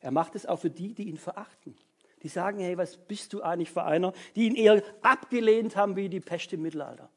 Er 0.00 0.10
macht 0.10 0.34
es 0.34 0.46
auch 0.46 0.58
für 0.58 0.70
die, 0.70 0.94
die 0.94 1.08
ihn 1.08 1.16
verachten. 1.16 1.76
Die 2.22 2.28
sagen, 2.28 2.58
hey, 2.58 2.76
was 2.76 2.96
bist 2.96 3.32
du 3.32 3.42
eigentlich 3.42 3.70
für 3.70 3.84
einer? 3.84 4.12
Die 4.36 4.46
ihn 4.46 4.54
eher 4.54 4.82
abgelehnt 5.02 5.76
haben 5.76 5.96
wie 5.96 6.08
die 6.08 6.20
Pest 6.20 6.52
im 6.52 6.62
Mittelalter. 6.62 7.10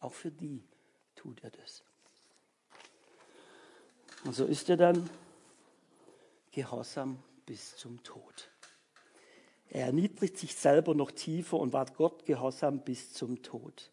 Auch 0.00 0.12
für 0.12 0.30
die 0.30 0.64
tut 1.14 1.42
er 1.44 1.50
das. 1.50 1.84
Und 4.26 4.34
so 4.34 4.44
ist 4.44 4.68
er 4.68 4.76
dann 4.76 5.08
gehorsam 6.50 7.22
bis 7.46 7.76
zum 7.76 8.02
Tod. 8.02 8.50
Er 9.68 9.86
erniedrigt 9.86 10.36
sich 10.36 10.54
selber 10.54 10.94
noch 10.94 11.12
tiefer 11.12 11.58
und 11.58 11.72
ward 11.72 11.94
Gott 11.94 12.24
gehorsam 12.24 12.80
bis 12.80 13.12
zum 13.12 13.42
Tod. 13.42 13.92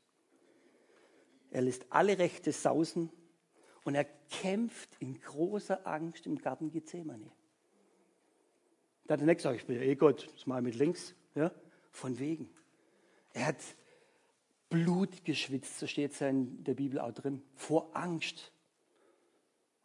Er 1.52 1.62
lässt 1.62 1.86
alle 1.92 2.18
Rechte 2.18 2.52
sausen 2.52 3.12
und 3.84 3.94
er 3.94 4.06
kämpft 4.06 4.90
in 5.00 5.20
großer 5.20 5.86
Angst 5.86 6.26
im 6.26 6.40
Garten 6.40 6.72
Gethsemane. 6.72 7.30
Da 9.06 9.14
hat 9.14 9.20
er 9.20 9.28
nicht 9.28 9.38
gesagt, 9.38 9.58
ich 9.58 9.66
bin 9.68 9.76
ja 9.76 9.84
eh 9.84 9.96
Gott, 9.96 10.30
das 10.34 10.48
mal 10.48 10.62
mit 10.62 10.76
links. 10.76 11.14
Ja? 11.36 11.52
Von 11.92 12.18
wegen. 12.18 12.50
Er 13.34 13.48
hat 13.48 13.62
Blut 14.70 15.26
geschwitzt, 15.26 15.78
so 15.78 15.86
steht 15.86 16.14
es 16.14 16.22
in 16.22 16.64
der 16.64 16.74
Bibel 16.74 17.00
auch 17.00 17.12
drin, 17.12 17.44
vor 17.56 17.96
Angst. 17.96 18.53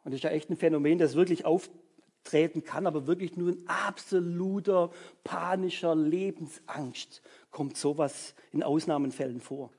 Und 0.09 0.13
das 0.13 0.21
ist 0.21 0.23
ja 0.23 0.31
echt 0.31 0.49
ein 0.49 0.57
Phänomen, 0.57 0.97
das 0.97 1.13
wirklich 1.13 1.45
auftreten 1.45 2.63
kann, 2.63 2.87
aber 2.87 3.05
wirklich 3.05 3.37
nur 3.37 3.49
in 3.49 3.69
absoluter 3.69 4.89
panischer 5.23 5.95
Lebensangst 5.95 7.21
kommt 7.51 7.77
sowas 7.77 8.33
in 8.51 8.63
Ausnahmenfällen 8.63 9.39
vor. 9.39 9.71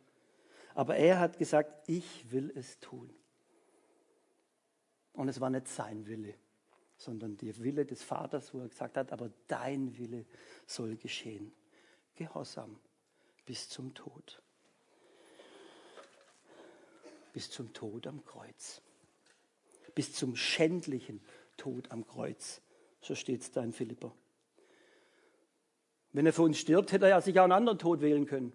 Aber 0.77 0.95
er 0.95 1.19
hat 1.19 1.37
gesagt, 1.37 1.89
ich 1.89 2.31
will 2.31 2.53
es 2.55 2.79
tun. 2.79 3.11
Und 5.15 5.27
es 5.27 5.41
war 5.41 5.51
nicht 5.51 5.67
sein 5.67 6.07
Wille, 6.07 6.35
sondern 6.97 7.37
der 7.37 7.59
Wille 7.59 7.85
des 7.85 8.05
Vaters, 8.05 8.55
wo 8.55 8.61
er 8.61 8.69
gesagt 8.69 8.97
hat, 8.97 9.11
aber 9.11 9.33
dein 9.49 9.99
Wille 9.99 10.27
soll 10.65 10.95
geschehen. 10.95 11.51
Gehorsam 12.15 12.79
bis 13.47 13.69
zum 13.69 13.93
Tod 13.95 14.41
bis 17.33 17.51
zum 17.51 17.73
Tod 17.73 18.07
am 18.07 18.25
Kreuz. 18.25 18.83
Bis 19.95 20.13
zum 20.13 20.37
schändlichen 20.37 21.21
Tod 21.57 21.91
am 21.91 22.07
Kreuz. 22.07 22.63
So 23.01 23.15
steht 23.15 23.43
es 23.43 23.51
da 23.51 23.63
in 23.63 23.73
Philippa. 23.73 24.13
Wenn 26.13 26.27
er 26.27 26.33
für 26.33 26.43
uns 26.43 26.59
stirbt, 26.59 26.93
hätte 26.93 27.09
er 27.09 27.21
sich 27.21 27.39
auch 27.39 27.45
einen 27.45 27.53
anderen 27.53 27.79
Tod 27.79 28.01
wählen 28.01 28.27
können. 28.27 28.53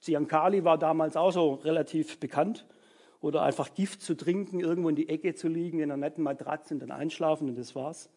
Ziankali 0.00 0.64
war 0.64 0.78
damals 0.78 1.16
auch 1.16 1.30
so 1.30 1.54
relativ 1.54 2.18
bekannt. 2.18 2.66
Oder 3.20 3.42
einfach 3.42 3.74
Gift 3.74 4.00
zu 4.00 4.14
trinken, 4.14 4.60
irgendwo 4.60 4.88
in 4.88 4.96
die 4.96 5.10
Ecke 5.10 5.34
zu 5.34 5.48
liegen, 5.48 5.80
in 5.80 5.90
einer 5.90 5.98
netten 5.98 6.24
Matratze 6.24 6.72
und 6.72 6.80
dann 6.80 6.90
einschlafen 6.90 7.50
und 7.50 7.58
das 7.58 7.74
war's. 7.74 8.08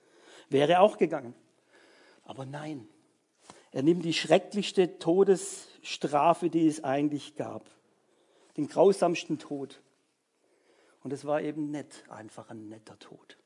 Wäre 0.49 0.79
auch 0.79 0.97
gegangen. 0.97 1.33
Aber 2.23 2.45
nein, 2.45 2.87
er 3.73 3.83
nimmt 3.83 4.05
die 4.05 4.13
schrecklichste 4.13 4.97
Todesstrafe, 4.99 6.49
die 6.49 6.67
es 6.67 6.85
eigentlich 6.85 7.35
gab 7.35 7.69
den 8.57 8.67
grausamsten 8.67 9.39
Tod. 9.39 9.81
Und 11.03 11.11
es 11.13 11.25
war 11.25 11.41
eben 11.41 11.71
nicht 11.71 12.09
einfach 12.09 12.49
ein 12.49 12.69
netter 12.69 12.97
Tod. 12.97 13.37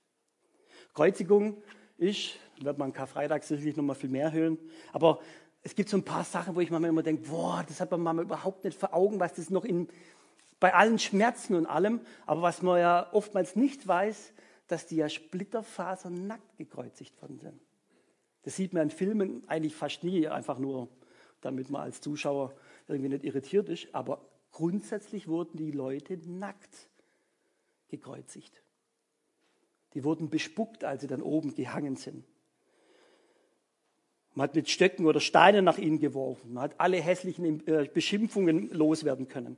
Kreuzigung 0.93 1.61
ist, 1.97 2.37
wird 2.61 2.77
man 2.77 2.93
Karfreitag 2.93 3.43
sicherlich 3.43 3.75
noch 3.75 3.83
mal 3.83 3.95
viel 3.95 4.09
mehr 4.09 4.31
hören, 4.31 4.57
aber 4.93 5.19
es 5.63 5.75
gibt 5.75 5.89
so 5.89 5.97
ein 5.97 6.03
paar 6.03 6.23
Sachen, 6.23 6.55
wo 6.55 6.61
ich 6.61 6.69
manchmal 6.69 6.89
immer 6.89 7.03
denke, 7.03 7.27
boah, 7.29 7.63
das 7.67 7.81
hat 7.81 7.91
man 7.91 8.01
manchmal 8.01 8.25
überhaupt 8.25 8.63
nicht 8.63 8.79
vor 8.79 8.93
Augen, 8.93 9.19
was 9.19 9.33
das 9.33 9.49
noch 9.49 9.65
in, 9.65 9.87
bei 10.59 10.73
allen 10.73 10.99
Schmerzen 10.99 11.55
und 11.55 11.65
allem, 11.65 12.01
aber 12.25 12.41
was 12.41 12.61
man 12.61 12.79
ja 12.79 13.11
oftmals 13.11 13.55
nicht 13.55 13.87
weiß, 13.87 14.33
dass 14.67 14.85
die 14.85 14.97
ja 14.97 15.09
splitterfasernackt 15.09 16.57
gekreuzigt 16.57 17.19
worden 17.21 17.39
sind. 17.39 17.59
Das 18.43 18.55
sieht 18.55 18.73
man 18.73 18.83
in 18.83 18.89
Filmen 18.91 19.41
eigentlich 19.47 19.75
fast 19.75 20.03
nie, 20.03 20.27
einfach 20.27 20.59
nur, 20.59 20.89
damit 21.41 21.69
man 21.69 21.81
als 21.81 22.01
Zuschauer 22.01 22.53
irgendwie 22.87 23.09
nicht 23.09 23.23
irritiert 23.23 23.67
ist, 23.69 23.93
aber 23.93 24.21
Grundsätzlich 24.57 25.27
wurden 25.27 25.55
die 25.57 25.69
Leute 25.69 26.17
nackt 26.27 26.89
gekreuzigt. 27.89 28.63
Die 29.93 30.03
wurden 30.03 30.29
bespuckt, 30.29 30.83
als 30.83 31.01
sie 31.01 31.07
dann 31.07 31.21
oben 31.21 31.55
gehangen 31.55 31.95
sind. 31.95 32.25
Man 34.33 34.43
hat 34.43 34.55
mit 34.55 34.69
Stöcken 34.69 35.05
oder 35.07 35.19
Steinen 35.19 35.65
nach 35.65 35.79
ihnen 35.79 35.99
geworfen. 35.99 36.53
Man 36.53 36.63
hat 36.63 36.79
alle 36.79 37.01
hässlichen 37.01 37.65
äh, 37.67 37.89
Beschimpfungen 37.91 38.69
loswerden 38.69 39.27
können. 39.27 39.57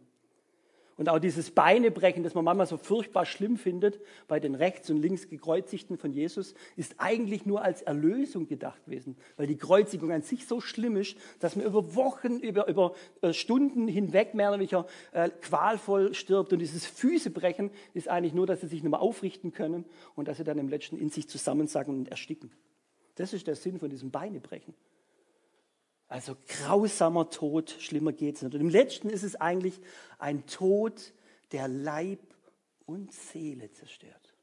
Und 1.00 1.08
auch 1.08 1.20
dieses 1.20 1.52
Beinebrechen, 1.52 2.24
das 2.24 2.34
man 2.36 2.44
manchmal 2.44 2.68
so 2.68 2.76
furchtbar 2.76 3.26
schlimm 3.26 3.56
findet 3.56 4.02
bei 4.28 4.42
den 4.42 4.54
rechts 4.54 4.90
und 4.90 4.98
links 4.98 5.30
gekreuzigten 5.30 5.98
von 5.98 6.12
Jesus, 6.12 6.54
ist 6.76 6.96
eigentlich 6.98 7.46
nur 7.46 7.62
als 7.62 7.82
Erlösung 7.82 8.48
gedacht 8.48 8.84
gewesen, 8.84 9.16
weil 9.38 9.48
die 9.48 9.56
Kreuzigung 9.56 10.12
an 10.12 10.24
sich 10.24 10.46
so 10.46 10.60
schlimm 10.60 10.98
ist, 10.98 11.16
dass 11.40 11.56
man 11.56 11.66
über 11.66 11.96
Wochen, 11.96 12.40
über, 12.40 12.68
über 12.68 12.96
äh, 13.22 13.32
Stunden 13.32 13.88
hinweg 13.88 14.34
mehr 14.34 14.50
oder 14.50 14.60
weniger 14.60 14.88
äh, 15.14 15.30
qualvoll 15.30 16.14
stirbt. 16.14 16.52
Und 16.52 16.60
dieses 16.60 16.86
Füßebrechen 16.86 17.72
ist 17.94 18.10
eigentlich 18.10 18.34
nur, 18.34 18.46
dass 18.46 18.60
sie 18.60 18.68
sich 18.68 18.84
mehr 18.84 19.00
aufrichten 19.00 19.54
können 19.54 19.86
und 20.16 20.28
dass 20.28 20.36
sie 20.36 20.44
dann 20.44 20.58
im 20.58 20.68
letzten 20.68 20.98
in 20.98 21.10
sich 21.10 21.30
zusammensacken 21.30 21.98
und 21.98 22.10
ersticken. 22.10 22.52
Das 23.16 23.32
ist 23.32 23.48
der 23.48 23.56
Sinn 23.56 23.80
von 23.80 23.90
diesem 23.90 24.12
Beinebrechen. 24.12 24.74
Also 26.10 26.36
grausamer 26.48 27.30
Tod, 27.30 27.70
schlimmer 27.70 28.12
geht 28.12 28.36
es 28.36 28.42
nicht. 28.42 28.56
Und 28.56 28.62
im 28.62 28.70
letzten 28.70 29.10
ist 29.10 29.22
es 29.22 29.36
eigentlich 29.36 29.80
ein 30.18 30.48
Tod, 30.48 31.14
der 31.52 31.68
Leib 31.68 32.20
und 32.88 33.14
Seele 33.14 33.72
zerstört. 33.72 34.34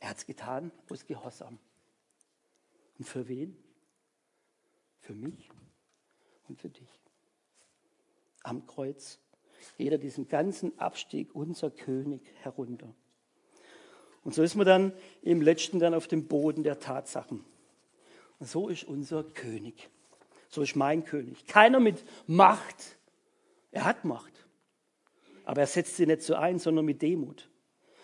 Er 0.00 0.10
hat 0.10 0.16
es 0.16 0.26
getan 0.26 0.72
aus 0.90 1.06
Gehorsam. 1.06 1.60
Und 2.98 3.04
für 3.04 3.28
wen? 3.28 3.56
Für 4.98 5.14
mich 5.14 5.48
und 6.48 6.60
für 6.60 6.70
dich. 6.70 6.90
Am 8.42 8.66
Kreuz. 8.66 9.20
Jeder 9.78 9.96
diesen 9.96 10.26
ganzen 10.26 10.76
Abstieg, 10.80 11.36
unser 11.36 11.70
König, 11.70 12.20
herunter. 12.40 12.92
Und 14.24 14.34
so 14.34 14.42
ist 14.42 14.54
man 14.54 14.66
dann 14.66 14.92
im 15.22 15.42
letzten 15.42 15.78
dann 15.78 15.94
auf 15.94 16.06
dem 16.06 16.26
Boden 16.28 16.62
der 16.62 16.78
Tatsachen. 16.78 17.44
Und 18.38 18.48
so 18.48 18.68
ist 18.68 18.84
unser 18.84 19.24
König. 19.24 19.88
So 20.48 20.62
ist 20.62 20.76
mein 20.76 21.04
König. 21.04 21.46
Keiner 21.46 21.80
mit 21.80 22.04
Macht. 22.26 22.98
Er 23.70 23.84
hat 23.84 24.04
Macht. 24.04 24.32
Aber 25.44 25.60
er 25.60 25.66
setzt 25.66 25.96
sie 25.96 26.06
nicht 26.06 26.22
so 26.22 26.34
ein, 26.34 26.58
sondern 26.58 26.84
mit 26.84 27.02
Demut. 27.02 27.48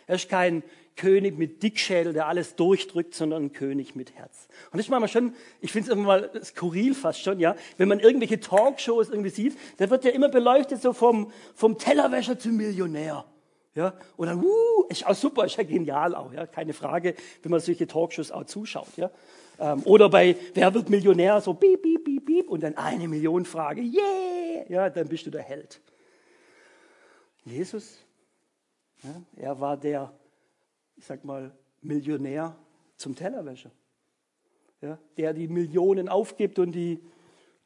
Er 0.06 0.16
ist 0.16 0.28
kein 0.28 0.62
König 0.96 1.38
mit 1.38 1.62
Dickschädel, 1.62 2.12
der 2.12 2.26
alles 2.26 2.56
durchdrückt, 2.56 3.14
sondern 3.14 3.44
ein 3.44 3.52
König 3.52 3.94
mit 3.94 4.14
Herz. 4.14 4.48
Und 4.70 4.78
das 4.78 4.86
ist 4.86 4.90
manchmal 4.90 5.08
schon, 5.08 5.34
ich 5.60 5.70
finde 5.70 5.90
es 5.90 5.92
immer 5.92 6.04
mal 6.04 6.44
skurril 6.44 6.94
fast 6.94 7.22
schon, 7.22 7.38
ja, 7.38 7.54
wenn 7.76 7.88
man 7.88 8.00
irgendwelche 8.00 8.40
Talkshows 8.40 9.10
irgendwie 9.10 9.30
sieht, 9.30 9.56
da 9.76 9.88
wird 9.90 10.04
ja 10.04 10.10
immer 10.10 10.28
beleuchtet 10.28 10.82
so 10.82 10.92
vom, 10.92 11.30
vom 11.54 11.78
Tellerwäscher 11.78 12.38
zum 12.38 12.56
Millionär. 12.56 13.24
Ja, 13.74 13.94
und 14.16 14.26
dann, 14.26 14.42
uh, 14.42 14.84
ist 14.88 15.06
auch 15.06 15.14
super, 15.14 15.44
ist 15.44 15.56
ja 15.56 15.62
genial 15.62 16.14
auch, 16.14 16.32
ja, 16.32 16.46
keine 16.46 16.72
Frage, 16.72 17.14
wenn 17.42 17.50
man 17.50 17.60
solche 17.60 17.86
Talkshows 17.86 18.32
auch 18.32 18.44
zuschaut, 18.44 18.96
ja. 18.96 19.10
Ähm, 19.60 19.82
oder 19.84 20.08
bei 20.08 20.36
Wer 20.54 20.72
wird 20.74 20.88
Millionär, 20.88 21.40
so 21.40 21.54
piep, 21.54 21.82
piep, 21.82 22.04
piep, 22.04 22.24
piep, 22.24 22.48
und 22.48 22.62
dann 22.62 22.76
eine 22.76 23.06
Million 23.08 23.44
Frage, 23.44 23.82
yeah, 23.82 24.64
ja, 24.68 24.90
dann 24.90 25.08
bist 25.08 25.26
du 25.26 25.30
der 25.30 25.42
Held. 25.42 25.80
Jesus, 27.44 27.98
ja, 29.02 29.22
er 29.36 29.60
war 29.60 29.76
der, 29.76 30.12
ich 30.96 31.06
sag 31.06 31.24
mal, 31.24 31.52
Millionär 31.80 32.56
zum 32.96 33.14
Tellerwäscher, 33.14 33.70
ja, 34.80 34.98
der 35.16 35.32
die 35.32 35.48
Millionen 35.48 36.08
aufgibt 36.08 36.58
und 36.58 36.72
die 36.72 37.00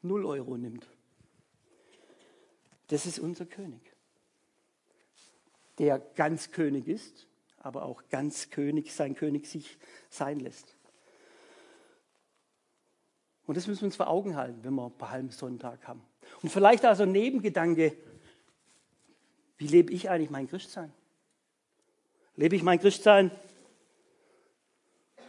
Null 0.01 0.25
Euro 0.25 0.57
nimmt. 0.57 0.87
Das 2.87 3.05
ist 3.05 3.19
unser 3.19 3.45
König, 3.45 3.92
der 5.79 5.99
ganz 5.99 6.51
König 6.51 6.87
ist, 6.87 7.27
aber 7.57 7.83
auch 7.83 8.03
ganz 8.09 8.49
König, 8.49 8.93
sein 8.93 9.15
König 9.15 9.47
sich 9.47 9.77
sein 10.09 10.39
lässt. 10.39 10.75
Und 13.45 13.57
das 13.57 13.67
müssen 13.67 13.81
wir 13.81 13.87
uns 13.87 13.95
vor 13.95 14.07
Augen 14.07 14.35
halten, 14.35 14.63
wenn 14.63 14.73
wir 14.73 14.89
Palmsonntag 14.89 15.87
haben. 15.87 16.01
Und 16.41 16.49
vielleicht 16.49 16.85
also 16.85 17.05
Nebengedanke, 17.05 17.95
wie 19.57 19.67
lebe 19.67 19.91
ich 19.91 20.09
eigentlich 20.09 20.29
mein 20.29 20.47
Christsein? 20.47 20.93
Lebe 22.35 22.55
ich 22.55 22.63
mein 22.63 22.79
Christsein 22.79 23.31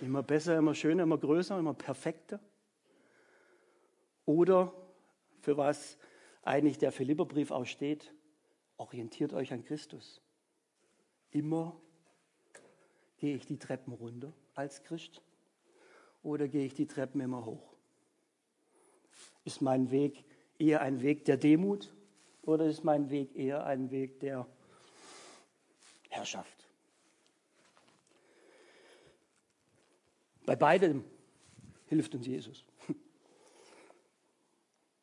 immer 0.00 0.22
besser, 0.22 0.56
immer 0.58 0.74
schöner, 0.74 1.02
immer 1.04 1.18
größer, 1.18 1.58
immer 1.58 1.74
perfekter? 1.74 2.40
Oder 4.26 4.72
für 5.40 5.56
was 5.56 5.98
eigentlich 6.42 6.78
der 6.78 6.92
Philipperbrief 6.92 7.50
auch 7.50 7.66
steht, 7.66 8.12
orientiert 8.76 9.32
euch 9.32 9.52
an 9.52 9.64
Christus. 9.64 10.23
Immer 11.34 11.76
gehe 13.18 13.34
ich 13.34 13.44
die 13.44 13.58
Treppen 13.58 13.92
runter 13.92 14.32
als 14.54 14.84
Christ 14.84 15.20
oder 16.22 16.46
gehe 16.46 16.64
ich 16.64 16.74
die 16.74 16.86
Treppen 16.86 17.20
immer 17.20 17.44
hoch? 17.44 17.74
Ist 19.44 19.60
mein 19.60 19.90
Weg 19.90 20.24
eher 20.60 20.80
ein 20.80 21.02
Weg 21.02 21.24
der 21.24 21.36
Demut 21.36 21.92
oder 22.42 22.66
ist 22.66 22.84
mein 22.84 23.10
Weg 23.10 23.34
eher 23.34 23.66
ein 23.66 23.90
Weg 23.90 24.20
der 24.20 24.46
Herrschaft? 26.08 26.68
Bei 30.46 30.54
beidem 30.54 31.02
hilft 31.86 32.14
uns 32.14 32.28
Jesus. 32.28 32.64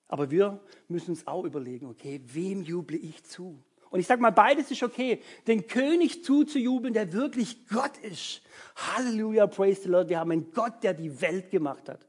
Aber 0.08 0.32
wir 0.32 0.64
müssen 0.88 1.10
uns 1.12 1.28
auch 1.28 1.44
überlegen, 1.44 1.88
okay, 1.88 2.22
wem 2.24 2.64
juble 2.64 2.96
ich 2.96 3.22
zu? 3.26 3.62
Und 3.92 4.00
ich 4.00 4.08
sage 4.08 4.22
mal, 4.22 4.32
beides 4.32 4.72
ist 4.72 4.84
okay. 4.84 5.22
Den 5.48 5.68
König 5.68 6.24
zuzujubeln, 6.24 6.94
der 6.94 7.12
wirklich 7.12 7.68
Gott 7.68 7.98
ist. 7.98 8.42
Halleluja, 8.78 9.48
praise 9.48 9.84
the 9.84 9.90
Lord. 9.90 10.08
Wir 10.08 10.20
haben 10.20 10.32
einen 10.32 10.52
Gott, 10.54 10.82
der 10.82 10.94
die 10.94 11.22
Welt 11.22 11.52
gemacht 11.52 11.90
hat. 11.90 12.08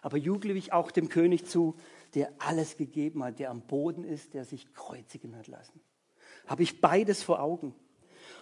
Aber 0.00 0.16
juble 0.16 0.54
ich 0.54 0.72
auch 0.72 0.90
dem 0.90 1.10
König 1.10 1.44
zu, 1.44 1.76
der 2.14 2.32
alles 2.38 2.78
gegeben 2.78 3.22
hat, 3.22 3.38
der 3.38 3.50
am 3.50 3.60
Boden 3.60 4.04
ist, 4.04 4.32
der 4.32 4.46
sich 4.46 4.72
kreuzigen 4.72 5.36
hat 5.36 5.48
lassen. 5.48 5.80
Habe 6.46 6.62
ich 6.62 6.80
beides 6.80 7.22
vor 7.22 7.40
Augen. 7.40 7.74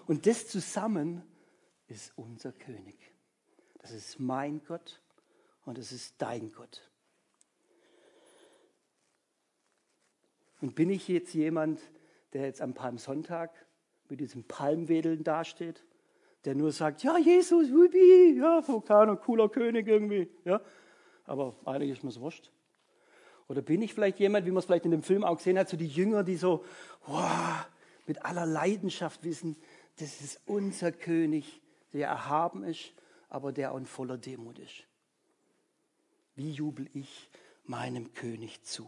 Und 0.07 0.27
das 0.27 0.47
zusammen 0.47 1.23
ist 1.89 2.13
unser 2.15 2.53
König. 2.53 2.97
Das 3.81 3.91
ist 3.91 4.21
mein 4.21 4.63
Gott 4.65 5.03
und 5.65 5.77
es 5.77 5.91
ist 5.91 6.15
dein 6.19 6.53
Gott. 6.53 6.89
Und 10.61 10.77
bin 10.77 10.91
ich 10.91 11.09
jetzt 11.09 11.35
jemand, 11.35 11.81
der 12.33 12.43
jetzt 12.43 12.61
am 12.61 12.75
Palmsonntag 12.75 13.51
mit 14.09 14.21
diesem 14.21 14.45
Palmwedeln 14.45 15.25
dasteht, 15.25 15.85
der 16.45 16.55
nur 16.55 16.73
sagt, 16.73 17.03
ja, 17.03 17.19
Jesus, 17.19 17.69
Ruby, 17.71 18.39
ja, 18.39 18.67
Vulkan 18.67 19.21
cooler 19.21 19.49
König 19.49 19.87
irgendwie, 19.87 20.31
ja, 20.45 20.61
aber 21.25 21.55
eigentlich 21.65 21.91
ist 21.91 22.05
mir 22.05 22.11
es 22.11 22.21
wurscht. 22.21 22.51
Oder 23.49 23.63
bin 23.63 23.83
ich 23.83 23.95
vielleicht 23.95 24.19
jemand, 24.21 24.47
wie 24.47 24.51
man 24.51 24.59
es 24.59 24.67
vielleicht 24.67 24.85
in 24.85 24.91
dem 24.91 25.03
Film 25.03 25.25
auch 25.25 25.39
gesehen 25.39 25.59
hat, 25.59 25.69
so 25.69 25.77
die 25.77 25.87
Jünger, 25.89 26.23
die 26.23 26.37
so 26.37 26.65
wow, 27.07 27.67
mit 28.07 28.25
aller 28.25 28.47
Leidenschaft 28.47 29.25
wissen, 29.25 29.57
das 29.97 30.21
ist 30.21 30.41
unser 30.47 30.93
König, 30.93 31.61
der 31.93 32.09
erhaben 32.09 32.63
ist, 32.63 32.93
aber 33.29 33.53
der 33.53 33.73
auch 33.73 33.79
in 33.79 33.87
voller 33.87 34.19
Demut 34.19 34.59
ist. 34.59 34.85
Wie 36.35 36.51
jubel 36.51 36.89
ich 36.93 37.31
meinem 37.65 38.13
König 38.13 38.63
zu? 38.63 38.87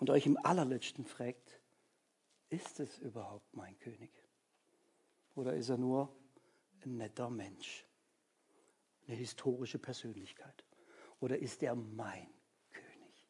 Und 0.00 0.10
euch 0.10 0.26
im 0.26 0.36
allerletzten 0.44 1.04
fragt, 1.04 1.60
ist 2.48 2.80
es 2.80 2.98
überhaupt 2.98 3.54
mein 3.54 3.78
König? 3.78 4.10
Oder 5.36 5.54
ist 5.54 5.68
er 5.68 5.78
nur 5.78 6.12
ein 6.84 6.96
netter 6.96 7.30
Mensch, 7.30 7.86
eine 9.06 9.16
historische 9.16 9.78
Persönlichkeit? 9.78 10.64
oder 11.20 11.38
ist 11.38 11.62
er 11.62 11.74
mein 11.74 12.26
König? 12.72 13.28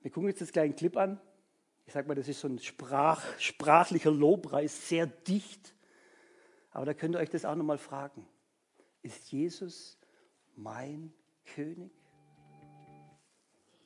Wir 0.00 0.10
gucken 0.10 0.28
jetzt 0.28 0.40
das 0.40 0.52
kleinen 0.52 0.74
Clip 0.74 0.96
an. 0.96 1.20
Ich 1.86 1.92
sage 1.92 2.08
mal, 2.08 2.14
das 2.14 2.28
ist 2.28 2.40
so 2.40 2.48
ein 2.48 2.58
Sprach, 2.58 3.22
sprachlicher 3.38 4.10
Lobpreis, 4.10 4.88
sehr 4.88 5.06
dicht. 5.06 5.74
Aber 6.70 6.86
da 6.86 6.94
könnt 6.94 7.14
ihr 7.14 7.18
euch 7.18 7.30
das 7.30 7.44
auch 7.44 7.54
nochmal 7.54 7.78
fragen. 7.78 8.26
Ist 9.02 9.30
Jesus 9.30 9.98
mein 10.56 11.12
König? 11.44 11.92